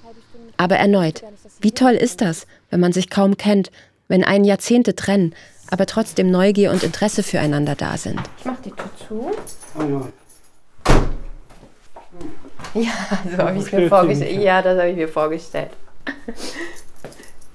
Aber 0.57 0.75
erneut, 0.75 1.23
wie 1.61 1.71
toll 1.71 1.93
ist 1.93 2.21
das, 2.21 2.45
wenn 2.69 2.79
man 2.79 2.93
sich 2.93 3.09
kaum 3.09 3.37
kennt, 3.37 3.71
wenn 4.07 4.23
einen 4.23 4.43
Jahrzehnte 4.43 4.95
trennen, 4.95 5.33
aber 5.71 5.85
trotzdem 5.85 6.31
Neugier 6.31 6.71
und 6.71 6.83
Interesse 6.83 7.23
füreinander 7.23 7.75
da 7.75 7.97
sind. 7.97 8.19
Ich 8.39 8.45
mach 8.45 8.59
die 8.61 8.71
Tür 8.71 8.89
zu. 9.07 9.31
Ah, 9.77 9.85
ja. 9.85 10.01
Ja, 12.75 12.91
so 13.31 13.37
habe 13.37 13.57
ich 13.57 13.71
mir 13.71 13.79
sie 13.81 13.87
vorgestellt. 13.87 14.41
Ja, 14.41 14.61
das 14.61 14.77
habe 14.77 14.89
ich 14.89 14.95
mir 14.97 15.07
vorgestellt. 15.07 15.71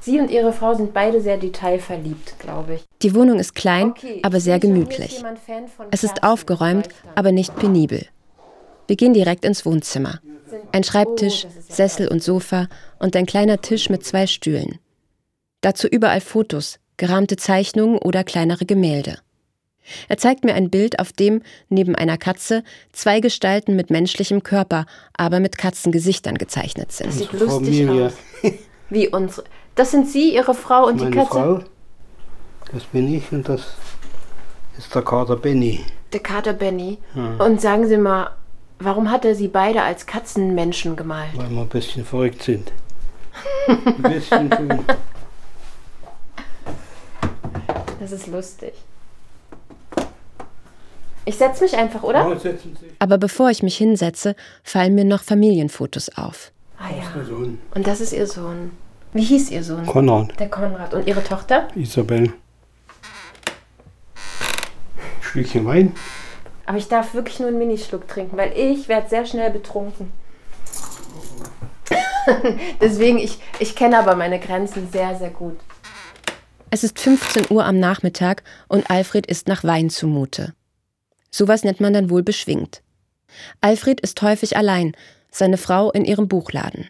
Sie 0.00 0.20
und 0.20 0.30
ihre 0.30 0.52
Frau 0.52 0.74
sind 0.74 0.92
beide 0.92 1.22
sehr 1.22 1.38
detailverliebt, 1.38 2.38
glaube 2.38 2.74
ich. 2.74 2.84
Die 3.00 3.14
Wohnung 3.14 3.38
ist 3.38 3.54
klein, 3.54 3.92
Okay, 3.92 4.20
aber 4.22 4.38
sehr 4.38 4.58
gemütlich. 4.58 5.24
Es 5.90 6.04
ist 6.04 6.22
aufgeräumt, 6.22 6.90
aber 7.14 7.32
nicht 7.32 7.56
penibel. 7.56 8.04
Wir 8.86 8.96
gehen 8.96 9.14
direkt 9.14 9.46
ins 9.46 9.64
Wohnzimmer. 9.64 10.20
Ein 10.72 10.84
Schreibtisch, 10.84 11.46
Oh, 11.46 11.62
Sessel 11.72 12.08
und 12.08 12.22
Sofa 12.22 12.68
und 12.98 13.16
ein 13.16 13.24
kleiner 13.24 13.62
Tisch 13.62 13.88
mit 13.88 14.04
zwei 14.04 14.26
Stühlen. 14.26 14.78
Dazu 15.62 15.88
überall 15.88 16.20
Fotos, 16.20 16.78
gerahmte 16.96 17.36
Zeichnungen 17.36 17.98
oder 17.98 18.24
kleinere 18.24 18.64
Gemälde. 18.64 19.18
Er 20.08 20.16
zeigt 20.16 20.44
mir 20.44 20.54
ein 20.54 20.70
Bild, 20.70 20.98
auf 20.98 21.12
dem 21.12 21.42
neben 21.68 21.94
einer 21.94 22.16
Katze 22.16 22.64
zwei 22.92 23.20
Gestalten 23.20 23.76
mit 23.76 23.90
menschlichem 23.90 24.42
Körper, 24.42 24.86
aber 25.16 25.40
mit 25.40 25.58
Katzengesichtern 25.58 26.38
gezeichnet 26.38 26.92
sind. 26.92 27.12
Sieht 27.12 27.28
Frau 27.28 27.58
lustig 27.58 27.88
aus. 27.88 28.12
Wie 28.90 29.08
unsere. 29.08 29.44
Das 29.74 29.90
sind 29.90 30.08
Sie, 30.08 30.34
Ihre 30.34 30.54
Frau 30.54 30.86
und 30.86 31.00
die 31.00 31.04
meine 31.04 31.16
Katze? 31.16 31.30
Frau. 31.30 31.60
Das 32.72 32.84
bin 32.84 33.12
ich 33.12 33.30
und 33.32 33.48
das 33.48 33.74
ist 34.78 34.94
der 34.94 35.02
Kater 35.02 35.36
Benny. 35.36 35.84
Der 36.12 36.20
Kater 36.20 36.52
Benny. 36.52 36.98
Und 37.38 37.60
sagen 37.60 37.86
Sie 37.86 37.96
mal, 37.96 38.30
warum 38.78 39.10
hat 39.10 39.24
er 39.24 39.34
Sie 39.34 39.48
beide 39.48 39.82
als 39.82 40.06
Katzenmenschen 40.06 40.96
gemalt? 40.96 41.36
Weil 41.36 41.50
wir 41.50 41.60
ein 41.60 41.68
bisschen 41.68 42.04
verrückt 42.04 42.42
sind. 42.42 42.72
Ein 43.66 44.02
bisschen. 44.02 44.50
Das 48.04 48.12
ist 48.12 48.26
lustig. 48.26 48.74
Ich 51.24 51.38
setze 51.38 51.64
mich 51.64 51.74
einfach, 51.74 52.02
oder? 52.02 52.28
Ja, 52.28 52.38
setzen 52.38 52.76
Sie 52.78 52.84
sich. 52.88 52.96
Aber 52.98 53.16
bevor 53.16 53.48
ich 53.48 53.62
mich 53.62 53.78
hinsetze, 53.78 54.36
fallen 54.62 54.94
mir 54.94 55.06
noch 55.06 55.22
Familienfotos 55.22 56.10
auf. 56.18 56.52
Ah 56.78 56.90
ja. 56.90 57.04
Und 57.74 57.86
das 57.86 58.02
ist 58.02 58.12
Ihr 58.12 58.26
Sohn. 58.26 58.72
Wie 59.14 59.22
hieß 59.24 59.50
Ihr 59.52 59.64
Sohn? 59.64 59.86
Konrad, 59.86 60.38
Der 60.38 60.50
Konrad. 60.50 60.92
Und 60.92 61.06
Ihre 61.06 61.24
Tochter? 61.24 61.68
Isabel. 61.74 62.34
Schlückchen 65.22 65.64
Wein. 65.64 65.94
Aber 66.66 66.76
ich 66.76 66.88
darf 66.88 67.14
wirklich 67.14 67.38
nur 67.40 67.48
einen 67.48 67.56
Minischluck 67.56 68.06
trinken, 68.06 68.36
weil 68.36 68.52
ich 68.54 68.86
werde 68.88 69.08
sehr 69.08 69.24
schnell 69.24 69.50
betrunken. 69.50 70.12
Deswegen, 72.82 73.16
ich, 73.16 73.38
ich 73.60 73.74
kenne 73.74 73.98
aber 73.98 74.14
meine 74.14 74.38
Grenzen 74.40 74.90
sehr, 74.92 75.16
sehr 75.16 75.30
gut. 75.30 75.58
Es 76.74 76.82
ist 76.82 76.98
15 76.98 77.52
Uhr 77.52 77.64
am 77.64 77.78
Nachmittag 77.78 78.42
und 78.66 78.90
Alfred 78.90 79.26
ist 79.26 79.46
nach 79.46 79.62
Wein 79.62 79.90
zumute. 79.90 80.54
Sowas 81.30 81.62
nennt 81.62 81.80
man 81.80 81.92
dann 81.92 82.10
wohl 82.10 82.24
beschwingt. 82.24 82.82
Alfred 83.60 84.00
ist 84.00 84.20
häufig 84.22 84.56
allein, 84.56 84.90
seine 85.30 85.56
Frau 85.56 85.92
in 85.92 86.04
ihrem 86.04 86.26
Buchladen. 86.26 86.88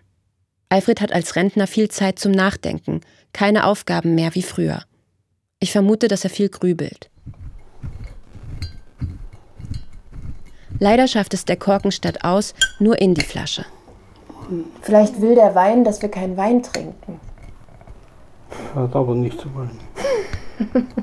Alfred 0.71 1.03
hat 1.03 1.13
als 1.13 1.37
Rentner 1.37 1.67
viel 1.67 1.91
Zeit 1.91 2.19
zum 2.19 2.33
Nachdenken, 2.33 3.03
keine 3.35 3.67
Aufgaben 3.67 4.15
mehr 4.15 4.35
wie 4.35 4.43
früher. 4.43 4.85
Ich 5.61 5.71
vermute, 5.71 6.09
dass 6.09 6.25
er 6.25 6.31
viel 6.31 6.49
grübelt. 6.49 7.11
Leider 10.79 11.07
schafft 11.09 11.35
es 11.35 11.45
der 11.45 11.57
Korkenstadt 11.57 12.25
aus, 12.25 12.55
nur 12.79 12.99
in 13.03 13.13
die 13.13 13.21
Flasche. 13.21 13.67
Vielleicht 14.81 15.21
will 15.21 15.35
der 15.35 15.55
Wein, 15.55 15.85
dass 15.85 16.01
wir 16.01 16.09
keinen 16.11 16.39
Wein 16.39 16.63
trinken. 16.63 17.21
Hat 18.75 18.95
aber 18.97 19.15
nicht 19.15 19.41
zu 19.41 19.53
wollen. 19.55 19.79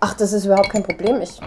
Ach, 0.00 0.14
das 0.14 0.32
ist 0.32 0.44
überhaupt 0.46 0.70
kein 0.70 0.82
Problem. 0.82 1.20
Ich, 1.20 1.40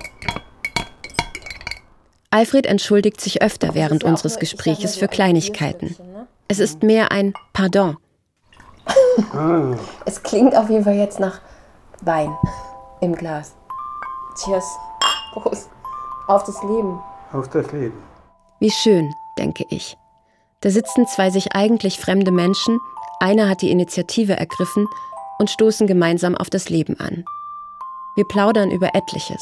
Alfred 2.30 2.66
entschuldigt 2.66 3.22
sich 3.22 3.42
öfter 3.42 3.74
während 3.74 4.04
ja 4.04 4.10
unseres 4.10 4.34
nur- 4.34 4.40
Gespräches 4.42 4.96
für 4.98 5.08
Kleinigkeiten. 5.08 5.96
Ne? 6.00 6.28
Es 6.48 6.60
ist 6.60 6.84
mehr 6.84 7.12
ein 7.12 7.34
Pardon. 7.54 7.98
Ah, 9.34 9.76
es 10.06 10.22
klingt 10.24 10.56
auf 10.56 10.70
jeden 10.70 10.84
Fall 10.84 10.96
jetzt 10.96 11.20
nach 11.20 11.42
Wein 12.02 12.34
im 13.02 13.16
Glas. 13.16 13.56
Cheers. 14.44 14.66
Prost. 15.34 15.70
Auf 16.28 16.44
das 16.44 16.62
Leben. 16.64 17.00
auf 17.34 17.48
das 17.50 17.72
Leben. 17.72 17.98
Wie 18.60 18.72
schön, 18.72 19.14
denke 19.38 19.66
ich. 19.70 19.98
Da 20.62 20.70
sitzen 20.70 21.08
zwei 21.08 21.30
sich 21.30 21.54
eigentlich 21.56 22.00
fremde 22.00 22.32
Menschen, 22.32 22.80
einer 23.20 23.50
hat 23.50 23.62
die 23.62 23.72
Initiative 23.72 24.34
ergriffen 24.34 24.88
und 25.40 25.50
stoßen 25.50 25.88
gemeinsam 25.88 26.36
auf 26.36 26.50
das 26.50 26.70
Leben 26.70 27.00
an. 27.00 27.26
Wir 28.16 28.26
plaudern 28.26 28.72
über 28.72 28.96
etliches. 28.96 29.42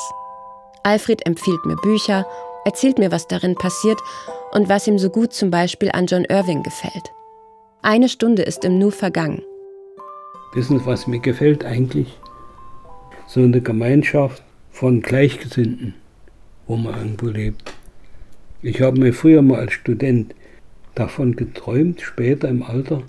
Alfred 0.83 1.25
empfiehlt 1.25 1.65
mir 1.65 1.75
Bücher, 1.77 2.25
erzählt 2.65 2.99
mir, 2.99 3.11
was 3.11 3.27
darin 3.27 3.55
passiert 3.55 3.99
und 4.51 4.69
was 4.69 4.87
ihm 4.87 4.99
so 4.99 5.09
gut 5.09 5.33
zum 5.33 5.49
Beispiel 5.51 5.91
an 5.91 6.05
John 6.07 6.25
Irving 6.25 6.63
gefällt. 6.63 7.11
Eine 7.81 8.09
Stunde 8.09 8.43
ist 8.43 8.65
im 8.65 8.79
Nu 8.79 8.91
vergangen. 8.91 9.41
Wissen 10.53 10.79
Sie, 10.79 10.85
was 10.85 11.07
mir 11.07 11.19
gefällt 11.19 11.65
eigentlich? 11.65 12.17
So 13.27 13.41
eine 13.41 13.61
Gemeinschaft 13.61 14.43
von 14.71 15.01
Gleichgesinnten, 15.01 15.95
wo 16.67 16.75
man 16.77 16.95
irgendwo 16.95 17.27
lebt. 17.27 17.73
Ich 18.61 18.81
habe 18.81 18.99
mir 18.99 19.13
früher 19.13 19.41
mal 19.41 19.59
als 19.59 19.73
Student 19.73 20.33
davon 20.95 21.35
geträumt, 21.35 22.01
später 22.01 22.47
im 22.47 22.63
Alter 22.63 23.03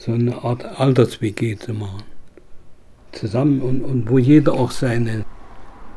so 0.00 0.12
eine 0.12 0.42
Art 0.42 0.64
Alters-WG 0.64 1.58
zu 1.58 1.74
machen. 1.74 2.02
Zusammen 3.12 3.60
und, 3.60 3.82
und 3.82 4.08
wo 4.08 4.16
jeder 4.16 4.54
auch 4.54 4.70
seine, 4.70 5.26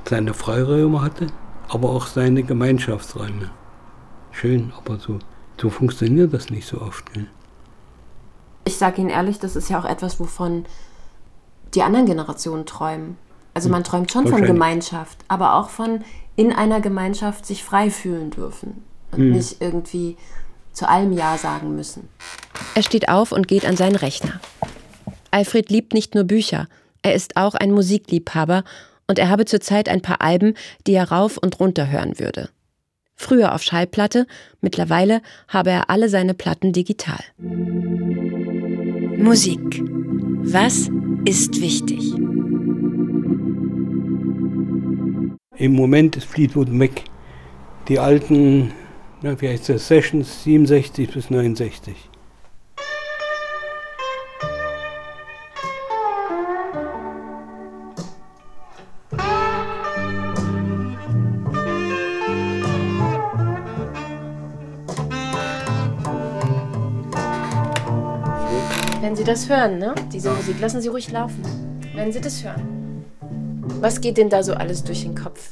seine 0.08 0.34
Freiräume 0.34 1.02
hatte, 1.02 1.28
aber 1.70 1.90
auch 1.90 2.08
seine 2.08 2.44
Gemeinschaftsräume. 2.44 3.50
Schön, 4.32 4.74
aber 4.78 4.98
so, 4.98 5.20
so 5.60 5.70
funktioniert 5.70 6.34
das 6.34 6.50
nicht 6.50 6.68
so 6.68 6.82
oft. 6.82 7.14
Gell? 7.14 7.28
Ich 8.66 8.78
sage 8.78 9.00
Ihnen 9.00 9.10
ehrlich, 9.10 9.40
das 9.40 9.56
ist 9.56 9.70
ja 9.70 9.80
auch 9.80 9.86
etwas, 9.86 10.20
wovon 10.20 10.66
die 11.74 11.82
anderen 11.82 12.06
Generationen 12.06 12.66
träumen. 12.66 13.18
Also 13.54 13.70
man 13.70 13.86
träumt 13.86 14.12
schon 14.12 14.28
von. 14.28 14.42
Gemeinschaft, 14.44 15.20
aber 15.30 15.56
auch 15.56 15.70
von 15.70 16.04
in 16.36 16.52
einer 16.52 16.82
Gemeinschaft 16.82 17.46
sich 17.46 17.64
frei 17.64 17.90
fühlen 17.90 18.32
dürfen 18.32 18.84
und 19.12 19.30
nicht 19.30 19.62
irgendwie 19.62 20.18
zu 20.74 20.90
allem 20.90 21.14
Ja 21.14 21.38
sagen 21.38 21.76
müssen. 21.76 22.10
Er 22.76 22.84
steht 22.84 23.10
auf 23.10 23.32
und 23.32 23.48
geht 23.48 23.66
an 23.66 23.78
seinen 23.78 23.96
Rechner. 23.96 24.40
Alfred 25.32 25.70
liebt 25.70 25.94
nicht 25.94 26.16
nur 26.16 26.26
Bücher, 26.26 26.68
er 27.02 27.14
ist 27.14 27.38
auch 27.38 27.56
ein 27.56 27.72
Musikliebhaber 27.72 28.64
und 29.08 29.20
er 29.20 29.30
habe 29.30 29.46
zurzeit 29.46 29.90
ein 29.90 30.02
paar 30.02 30.22
Alben, 30.22 30.56
die 30.88 30.94
er 30.94 31.12
rauf 31.12 31.38
und 31.38 31.60
runter 31.60 31.90
hören 31.90 32.20
würde. 32.20 32.50
Früher 33.16 33.54
auf 33.54 33.62
Schallplatte, 33.62 34.26
mittlerweile 34.62 35.22
habe 35.48 35.70
er 35.70 35.90
alle 35.90 36.10
seine 36.10 36.34
Platten 36.34 36.74
digital. 36.74 37.20
Musik. 39.18 39.84
Was 40.46 40.90
ist 41.26 41.62
wichtig? 41.62 42.14
Im 45.56 45.74
Moment 45.74 46.18
ist 46.18 46.26
Fleetwood 46.26 46.70
Mac 46.70 46.92
die 47.88 48.00
alten, 48.00 48.72
ja, 49.24 49.42
wie 49.42 49.48
heißt 49.48 49.70
das, 49.70 49.88
Sessions 49.88 50.44
67 50.44 51.10
bis 51.10 51.30
69. 51.30 51.96
Wenn 69.02 69.16
Sie 69.16 69.24
das 69.24 69.48
hören, 69.48 69.80
ne? 69.80 69.96
Diese 70.12 70.32
Musik, 70.32 70.60
lassen 70.60 70.82
Sie 70.82 70.90
ruhig 70.90 71.12
laufen. 71.12 71.42
Wenn 71.96 72.12
Sie 72.12 72.20
das 72.20 72.44
hören. 72.44 73.06
Was 73.80 74.02
geht 74.02 74.18
denn 74.18 74.30
da 74.30 74.44
so 74.44 74.54
alles 74.54 74.84
durch 74.84 75.04
den 75.04 75.16
Kopf? 75.16 75.52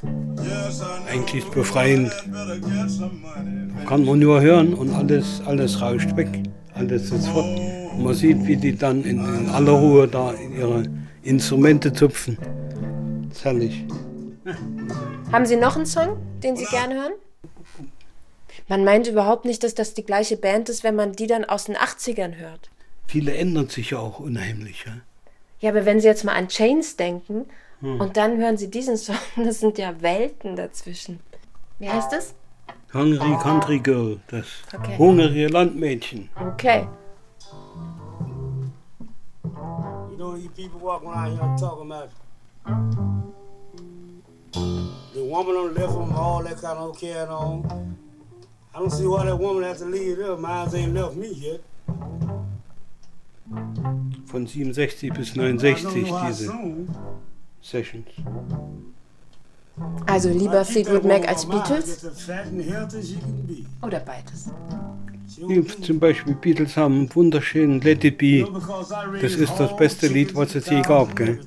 Eigentlich 1.09 1.45
befreiend. 1.49 2.11
Kann 3.87 4.05
man 4.05 4.19
nur 4.19 4.41
hören 4.41 4.73
und 4.73 4.93
alles, 4.93 5.41
alles 5.45 5.81
rauscht 5.81 6.15
weg. 6.15 6.29
Alles 6.73 7.11
ist 7.11 7.27
fort. 7.27 7.59
Und 7.91 8.03
man 8.03 8.13
sieht, 8.13 8.45
wie 8.47 8.55
die 8.55 8.75
dann 8.75 9.03
in, 9.03 9.19
in 9.19 9.49
aller 9.49 9.73
Ruhe 9.73 10.07
da 10.07 10.33
ihre 10.33 10.83
Instrumente 11.23 11.91
zupfen. 11.91 12.37
Herrlich. 13.41 13.85
Haben 15.31 15.45
Sie 15.45 15.55
noch 15.55 15.75
einen 15.75 15.85
Song, 15.85 16.17
den 16.43 16.55
Sie 16.55 16.65
gerne 16.65 16.95
hören? 16.95 17.13
Man 18.67 18.83
meint 18.83 19.07
überhaupt 19.07 19.45
nicht, 19.45 19.63
dass 19.63 19.75
das 19.75 19.93
die 19.93 20.03
gleiche 20.03 20.37
Band 20.37 20.69
ist, 20.69 20.83
wenn 20.83 20.95
man 20.95 21.13
die 21.13 21.27
dann 21.27 21.45
aus 21.45 21.65
den 21.65 21.75
80ern 21.75 22.35
hört. 22.35 22.69
Viele 23.07 23.33
ändern 23.33 23.67
sich 23.67 23.91
ja 23.91 23.99
auch 23.99 24.19
unheimlich. 24.19 24.85
Ja? 24.85 24.93
Ja, 25.59 25.69
aber 25.71 25.85
wenn 25.85 25.99
Sie 25.99 26.07
jetzt 26.07 26.23
mal 26.23 26.35
an 26.35 26.47
Chains 26.47 26.95
denken 26.95 27.45
und 27.81 28.15
dann 28.15 28.37
hören 28.37 28.57
Sie 28.57 28.69
diesen 28.69 28.95
Song, 28.97 29.15
das 29.35 29.59
sind 29.59 29.77
ja 29.77 30.01
Welten 30.01 30.55
dazwischen. 30.55 31.19
Wie 31.79 31.89
heißt 31.89 32.11
das? 32.11 32.35
Hungry 32.93 33.37
Country 33.41 33.79
Girl, 33.79 34.19
das 34.27 34.45
Okay. 34.73 34.97
hungrige 34.97 35.47
Landmädchen. 35.47 36.29
Okay. 36.53 36.87
You 40.09 40.17
know, 40.17 40.35
you 40.35 40.49
people 40.49 40.79
walking 40.79 41.07
around 41.09 41.31
here 41.37 41.55
talking 41.57 41.89
about 41.91 42.09
the 45.13 45.23
woman 45.23 45.55
on 45.55 45.73
the 45.73 45.79
left 45.79 45.93
from 45.93 46.11
all 46.13 46.43
that 46.43 46.61
kind 46.61 46.77
of 46.77 46.99
carrying 46.99 47.29
on. 47.29 47.97
I 48.73 48.79
don't 48.79 48.91
see 48.91 49.07
why 49.07 49.25
that 49.25 49.37
woman 49.37 49.63
has 49.63 49.79
to 49.79 49.85
leave 49.85 50.17
there. 50.17 50.35
Mine 50.37 50.69
ain't 50.75 50.93
left 50.93 51.15
me 51.15 51.29
yet. 51.33 51.61
Von 54.25 54.47
67 54.47 55.09
bis 55.13 55.31
I 55.37 55.41
don't 55.41 55.59
69 55.59 56.03
know 56.05 56.15
how 56.17 56.27
diese. 56.27 56.51
Sessions. 57.61 58.07
Also 60.05 60.29
lieber 60.29 60.65
Fleetwood 60.65 61.05
Mac 61.05 61.27
als 61.27 61.45
Beatles? 61.45 62.05
Oder 63.81 63.99
beides? 63.99 64.49
Zum 65.81 65.99
Beispiel 65.99 66.35
Beatles 66.35 66.77
haben 66.77 66.95
einen 66.95 67.15
wunderschönen 67.15 67.81
Let 67.81 68.03
It 68.03 68.17
Be. 68.17 68.47
Das 69.21 69.33
ist 69.33 69.53
das 69.57 69.75
beste 69.77 70.07
Lied, 70.07 70.35
was 70.35 70.55
es 70.55 70.69
je 70.69 70.81
gab, 70.81 71.15
gell? 71.15 71.39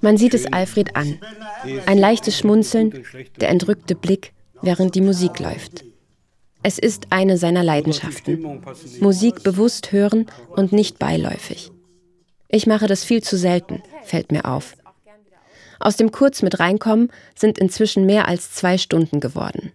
Man 0.00 0.16
sieht 0.16 0.34
es 0.34 0.46
Alfred 0.52 0.94
an. 0.94 1.18
Ein 1.86 1.98
leichtes 1.98 2.38
Schmunzeln, 2.38 3.04
der 3.40 3.48
entrückte 3.48 3.94
Blick, 3.94 4.32
während 4.62 4.94
die 4.94 5.00
Musik 5.00 5.40
läuft. 5.40 5.84
Es 6.62 6.78
ist 6.78 7.08
eine 7.10 7.38
seiner 7.38 7.62
Leidenschaften. 7.62 8.62
Musik 9.00 9.42
bewusst 9.42 9.92
hören 9.92 10.26
und 10.50 10.72
nicht 10.72 10.98
beiläufig. 10.98 11.70
Ich 12.48 12.66
mache 12.66 12.86
das 12.86 13.04
viel 13.04 13.22
zu 13.22 13.36
selten, 13.36 13.82
fällt 14.04 14.32
mir 14.32 14.44
auf. 14.44 14.76
Aus 15.80 15.96
dem 15.96 16.12
Kurz 16.12 16.42
mit 16.42 16.60
reinkommen 16.60 17.10
sind 17.34 17.58
inzwischen 17.58 18.06
mehr 18.06 18.28
als 18.28 18.52
zwei 18.52 18.78
Stunden 18.78 19.20
geworden. 19.20 19.72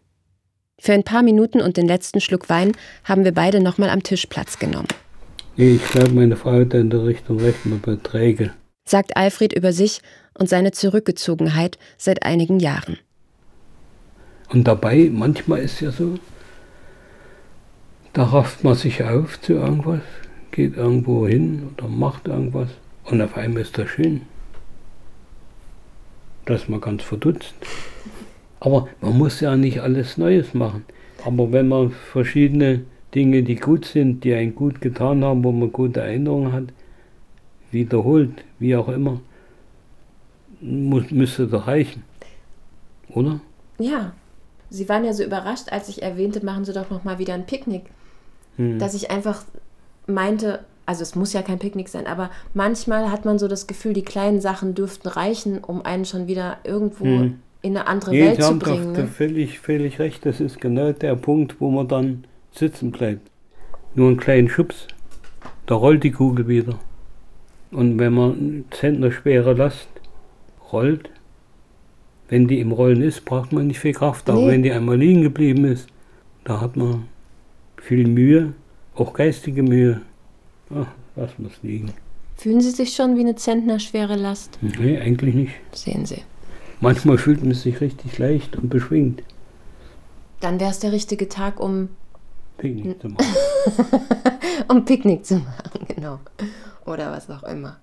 Für 0.80 0.94
ein 0.94 1.04
paar 1.04 1.22
Minuten 1.22 1.62
und 1.62 1.78
den 1.78 1.88
letzten 1.88 2.22
Schluck 2.22 2.50
Wein 2.50 2.72
haben 3.04 3.24
wir 3.24 3.34
beide 3.34 3.62
nochmal 3.62 3.90
am 3.90 4.04
Tisch 4.04 4.26
Platz 4.26 4.58
genommen, 4.58 4.88
ich 5.58 5.86
glaube, 5.92 6.12
meine 6.12 6.38
Frau 6.38 6.54
hat 6.54 6.74
in 6.74 6.90
der 6.90 7.04
Richtung 7.04 7.40
recht 7.40 7.66
mit 7.66 7.82
Beträge. 7.82 8.52
sagt 8.86 9.16
Alfred 9.16 9.54
über 9.54 9.74
sich 9.74 10.02
und 10.34 10.50
seine 10.50 10.72
Zurückgezogenheit 10.72 11.78
seit 11.98 12.24
einigen 12.24 12.60
Jahren. 12.60 12.98
Und 14.50 14.68
dabei, 14.68 15.10
manchmal 15.12 15.60
ist 15.60 15.82
ja 15.82 15.92
so, 15.92 16.18
da 18.14 18.24
rafft 18.24 18.64
man 18.64 18.76
sich 18.76 19.04
auf 19.04 19.40
zu 19.42 19.54
irgendwas, 19.54 20.02
geht 20.52 20.78
irgendwo 20.78 21.28
hin 21.28 21.70
oder 21.78 21.88
macht 21.88 22.28
irgendwas 22.28 22.70
und 23.04 23.22
auf 23.22 23.38
einmal 23.38 23.62
ist 23.62 23.78
das 23.78 23.90
schön. 23.90 24.22
Da 26.52 26.58
ist 26.58 26.68
man 26.68 26.82
ganz 26.82 27.02
verdutzt. 27.02 27.54
Aber 28.60 28.90
man 29.00 29.18
muss 29.18 29.40
ja 29.40 29.56
nicht 29.56 29.80
alles 29.80 30.18
Neues 30.18 30.54
machen. 30.54 30.84
Aber 31.24 31.54
wenn 31.54 31.70
man 31.70 31.92
verschiedene 31.92 32.82
Dinge, 33.16 33.42
die 33.42 33.56
gut 33.56 33.86
sind, 33.86 34.26
die 34.26 34.34
einen 34.34 34.54
gut 34.54 34.82
getan 34.82 35.24
haben, 35.24 35.46
wo 35.46 35.54
man 35.54 35.72
gute 35.72 36.02
Erinnerungen 36.02 36.52
hat, 36.52 36.66
wiederholt, 37.72 38.44
wie 38.60 38.76
auch 38.76 38.90
immer, 38.90 39.22
muss, 40.60 41.10
müsste 41.12 41.48
doch 41.48 41.68
reichen. 41.68 42.04
Oder? 43.08 43.40
Ja. 43.80 44.12
Sie 44.70 44.90
waren 44.90 45.06
ja 45.06 45.14
so 45.14 45.24
überrascht, 45.24 45.72
als 45.72 45.88
ich 45.88 46.04
erwähnte, 46.04 46.46
machen 46.46 46.66
Sie 46.66 46.74
doch 46.74 46.90
noch 46.90 47.06
mal 47.06 47.18
wieder 47.18 47.34
ein 47.34 47.46
Picknick. 47.46 47.84
Dass 48.58 48.94
ich 48.94 49.10
einfach 49.10 49.46
meinte, 50.06 50.66
also 50.86 51.04
es 51.04 51.16
muss 51.16 51.34
ja 51.34 51.42
kein 51.42 51.60
Picknick 51.60 51.88
sein, 51.90 52.08
aber 52.08 52.30
manchmal 52.54 53.12
hat 53.12 53.24
man 53.26 53.40
so 53.40 53.48
das 53.48 53.68
Gefühl, 53.68 53.94
die 53.94 54.04
kleinen 54.04 54.42
Sachen 54.42 54.74
dürften 54.76 55.08
reichen, 55.08 55.60
um 55.60 55.84
einen 55.86 56.06
schon 56.06 56.28
wieder 56.28 56.58
irgendwo 56.64 57.06
in 57.06 57.78
eine 57.78 57.88
andere 57.88 58.12
Nee, 58.12 58.22
Welt 58.26 58.36
Sie 58.38 58.42
zu 58.42 58.48
haben 58.48 58.60
doch 58.60 58.68
bringen. 58.68 58.94
da 58.94 59.02
Ne? 59.02 59.08
völlig, 59.08 59.60
völlig 59.60 60.00
recht. 60.00 60.26
Das 60.26 60.40
ist 60.40 60.60
genau 60.60 60.92
der 60.92 61.16
Punkt, 61.16 61.58
wo 61.60 61.70
man 61.70 61.88
dann 61.88 62.24
sitzen 62.52 62.92
bleibt. 62.92 63.30
Nur 63.94 64.08
einen 64.08 64.18
kleinen 64.18 64.50
Schubs, 64.50 64.88
da 65.68 65.76
rollt 65.76 66.04
die 66.04 66.12
Kugel 66.12 66.48
wieder. 66.48 66.80
Und 67.72 68.00
wenn 68.00 68.14
man 68.14 68.66
Zentner 68.72 69.12
schwere 69.12 69.54
Last 69.54 69.88
rollt, 70.74 71.10
wenn 72.30 72.48
die 72.48 72.60
im 72.60 72.72
Rollen 72.72 73.02
ist, 73.02 73.26
braucht 73.26 73.52
man 73.54 73.68
nicht 73.68 73.80
viel 73.80 73.94
Kraft. 73.94 74.30
Aber 74.30 74.40
Nee. 74.40 74.48
wenn 74.48 74.64
die 74.64 74.72
einmal 74.72 74.98
liegen 74.98 75.22
geblieben 75.22 75.66
ist, 75.66 75.88
da 76.44 76.60
hat 76.62 76.76
man 76.78 77.06
viel 77.78 78.08
Mühe, 78.08 78.54
auch 78.96 79.14
geistige 79.14 79.64
Mühe. 79.64 80.02
Ach, 80.76 80.88
lass 81.16 81.38
muss 81.38 81.54
liegen. 81.62 81.94
Fühlen 82.38 82.62
Sie 82.62 82.72
sich 82.72 82.96
schon 82.96 83.18
wie 83.18 83.22
eine 83.22 83.36
Zentner 83.36 83.80
schwere 83.80 84.16
Last? 84.16 84.58
Nee, 84.62 84.98
eigentlich 85.00 85.36
nicht. 85.36 85.54
Sehen 85.74 86.06
Sie. 86.06 86.24
Manchmal 86.80 87.18
fühlt 87.18 87.44
man 87.44 87.54
sich 87.54 87.82
richtig 87.82 88.18
leicht 88.18 88.56
und 88.56 88.70
beschwingt. 88.70 89.22
Dann 90.40 90.60
wäre 90.60 90.72
es 90.72 90.80
der 90.80 90.92
richtige 90.92 91.30
Tag, 91.30 91.60
um, 91.60 91.90
Picknick 92.58 93.00
zu 93.00 93.10
machen. 93.10 93.26
um 94.68 94.86
Picknick 94.86 95.24
zu 95.26 95.36
machen, 95.36 95.86
genau. 95.88 96.20
Oder 96.86 97.12
was 97.12 97.30
auch 97.30 97.44
immer. 97.44 97.78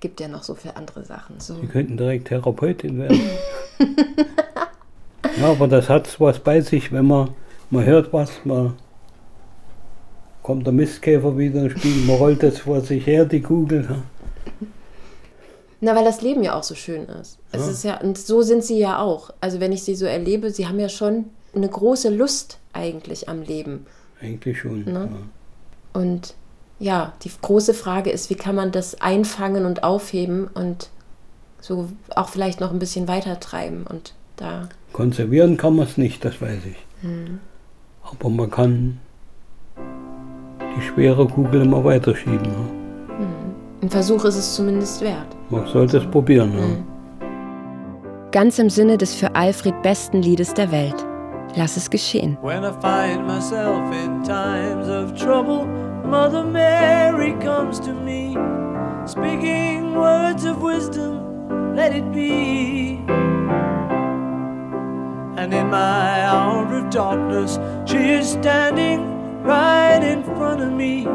Gibt 0.00 0.20
ja 0.20 0.28
noch 0.28 0.42
so 0.42 0.54
viele 0.54 0.76
andere 0.76 1.04
Sachen. 1.04 1.40
So. 1.40 1.54
Sie 1.54 1.66
könnten 1.66 1.96
direkt 1.96 2.28
Therapeutin 2.28 2.98
werden. 2.98 3.20
ja, 5.40 5.50
aber 5.50 5.68
das 5.68 5.88
hat 5.88 6.20
was 6.20 6.38
bei 6.38 6.60
sich, 6.60 6.92
wenn 6.92 7.06
man, 7.06 7.30
man 7.70 7.84
hört 7.86 8.12
was, 8.12 8.30
man 8.44 8.74
kommt 10.44 10.66
der 10.66 10.74
Mistkäfer 10.74 11.36
wieder 11.38 11.62
ins 11.62 11.72
Spiel, 11.72 12.04
man 12.04 12.16
rollt 12.16 12.42
das 12.42 12.58
vor 12.58 12.82
sich 12.82 13.06
her, 13.06 13.24
die 13.24 13.40
Kugel. 13.40 13.88
Ja. 13.88 13.96
Na, 15.80 15.96
weil 15.96 16.04
das 16.04 16.20
Leben 16.20 16.42
ja 16.42 16.54
auch 16.54 16.62
so 16.62 16.74
schön 16.74 17.06
ist. 17.06 17.38
Es 17.50 17.66
ist 17.66 17.82
ja, 17.82 17.98
und 18.00 18.18
so 18.18 18.42
sind 18.42 18.62
sie 18.62 18.78
ja 18.78 19.00
auch. 19.00 19.30
Also 19.40 19.58
wenn 19.58 19.72
ich 19.72 19.82
sie 19.82 19.94
so 19.94 20.04
erlebe, 20.04 20.50
sie 20.50 20.68
haben 20.68 20.78
ja 20.78 20.90
schon 20.90 21.24
eine 21.54 21.68
große 21.68 22.10
Lust 22.14 22.58
eigentlich 22.74 23.28
am 23.28 23.42
Leben. 23.42 23.86
Eigentlich 24.20 24.60
schon. 24.60 24.84
Ne? 24.84 25.08
Ja. 25.12 26.00
Und 26.00 26.34
ja, 26.78 27.14
die 27.22 27.30
große 27.40 27.72
Frage 27.72 28.10
ist, 28.10 28.28
wie 28.28 28.34
kann 28.34 28.54
man 28.54 28.70
das 28.70 29.00
einfangen 29.00 29.64
und 29.64 29.82
aufheben 29.82 30.48
und 30.48 30.90
so 31.60 31.88
auch 32.14 32.28
vielleicht 32.28 32.60
noch 32.60 32.70
ein 32.70 32.78
bisschen 32.78 33.08
weiter 33.08 33.40
treiben 33.40 33.86
und 33.86 34.12
da. 34.36 34.68
Konservieren 34.92 35.56
kann 35.56 35.76
man 35.76 35.86
es 35.86 35.96
nicht, 35.96 36.22
das 36.22 36.42
weiß 36.42 36.66
ich. 36.66 36.76
Aber 38.02 38.28
man 38.28 38.50
kann 38.50 39.00
die 40.76 40.82
schwere 40.82 41.26
Kugel 41.26 41.62
immer 41.62 41.84
weiterschieben. 41.84 42.44
Ja. 42.44 42.84
Ein 43.82 43.90
Versuch 43.90 44.24
ist 44.24 44.36
es 44.36 44.54
zumindest 44.54 45.02
wert. 45.02 45.26
Man 45.50 45.66
sollte 45.66 45.98
es 45.98 46.06
probieren. 46.06 46.52
Ja. 46.56 47.28
Ganz 48.32 48.58
im 48.58 48.70
Sinne 48.70 48.96
des 48.96 49.14
für 49.14 49.34
Alfred 49.34 49.80
besten 49.82 50.22
Liedes 50.22 50.54
der 50.54 50.72
Welt. 50.72 51.06
Lass 51.56 51.76
es 51.76 51.88
geschehen. 51.88 52.36
When 52.42 52.64
I 52.64 52.72
find 52.80 53.26
myself 53.26 53.80
in 53.92 54.22
times 54.24 54.88
of 54.88 55.14
trouble, 55.14 55.66
Mother 56.04 56.42
Mary 56.42 57.32
comes 57.44 57.78
to 57.80 57.92
me, 57.92 58.36
speaking 59.06 59.94
words 59.94 60.44
of 60.44 60.60
wisdom, 60.62 61.74
let 61.76 61.94
it 61.94 62.10
be. 62.12 62.98
And 65.36 65.52
in 65.52 65.68
my 65.70 66.24
hour 66.24 66.64
of 66.74 66.90
darkness, 66.90 67.58
she 67.84 68.14
is 68.14 68.32
standing 68.32 69.00
right 69.44 69.93
in 70.26 70.36
front 70.36 70.60
of 70.60 70.72
me, 70.72 71.06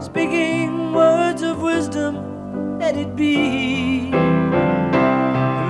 speaking 0.00 0.92
words 0.92 1.42
of 1.42 1.60
wisdom, 1.62 2.78
let 2.78 2.96
it 2.96 3.14
be. 3.16 4.10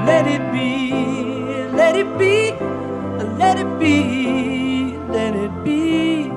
Let 0.06 0.26
it 0.26 0.52
be, 0.52 0.92
let 1.72 1.96
it 1.96 2.18
be, 2.18 2.52
let 3.38 3.58
it 3.58 3.78
be, 3.78 4.96
let 5.10 5.34
it 5.34 5.64
be. 5.64 6.28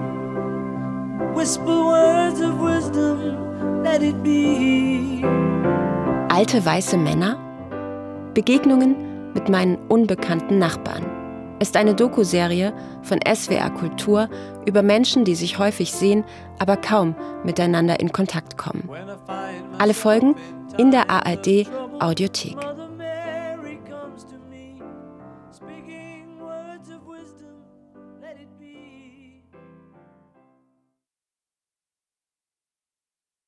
Whisper 1.33 1.85
words 1.85 2.39
of 2.41 2.59
wisdom, 2.59 3.83
let 3.83 4.01
it 4.03 4.21
be. 4.23 5.23
Alte 6.29 6.65
weiße 6.65 6.97
Männer? 6.97 7.37
Begegnungen 8.33 8.95
mit 9.33 9.49
meinen 9.49 9.77
unbekannten 9.87 10.59
Nachbarn. 10.59 11.14
Ist 11.59 11.77
eine 11.77 11.95
Dokuserie 11.95 12.73
von 13.03 13.19
SWR 13.21 13.69
Kultur 13.69 14.29
über 14.65 14.81
Menschen, 14.81 15.25
die 15.25 15.35
sich 15.35 15.57
häufig 15.59 15.91
sehen, 15.91 16.23
aber 16.59 16.77
kaum 16.77 17.15
miteinander 17.43 17.99
in 17.99 18.11
Kontakt 18.11 18.57
kommen. 18.57 18.89
Alle 19.77 19.93
Folgen 19.93 20.35
in 20.77 20.91
der 20.91 21.09
ARD 21.09 21.67
Audiothek. 21.99 22.57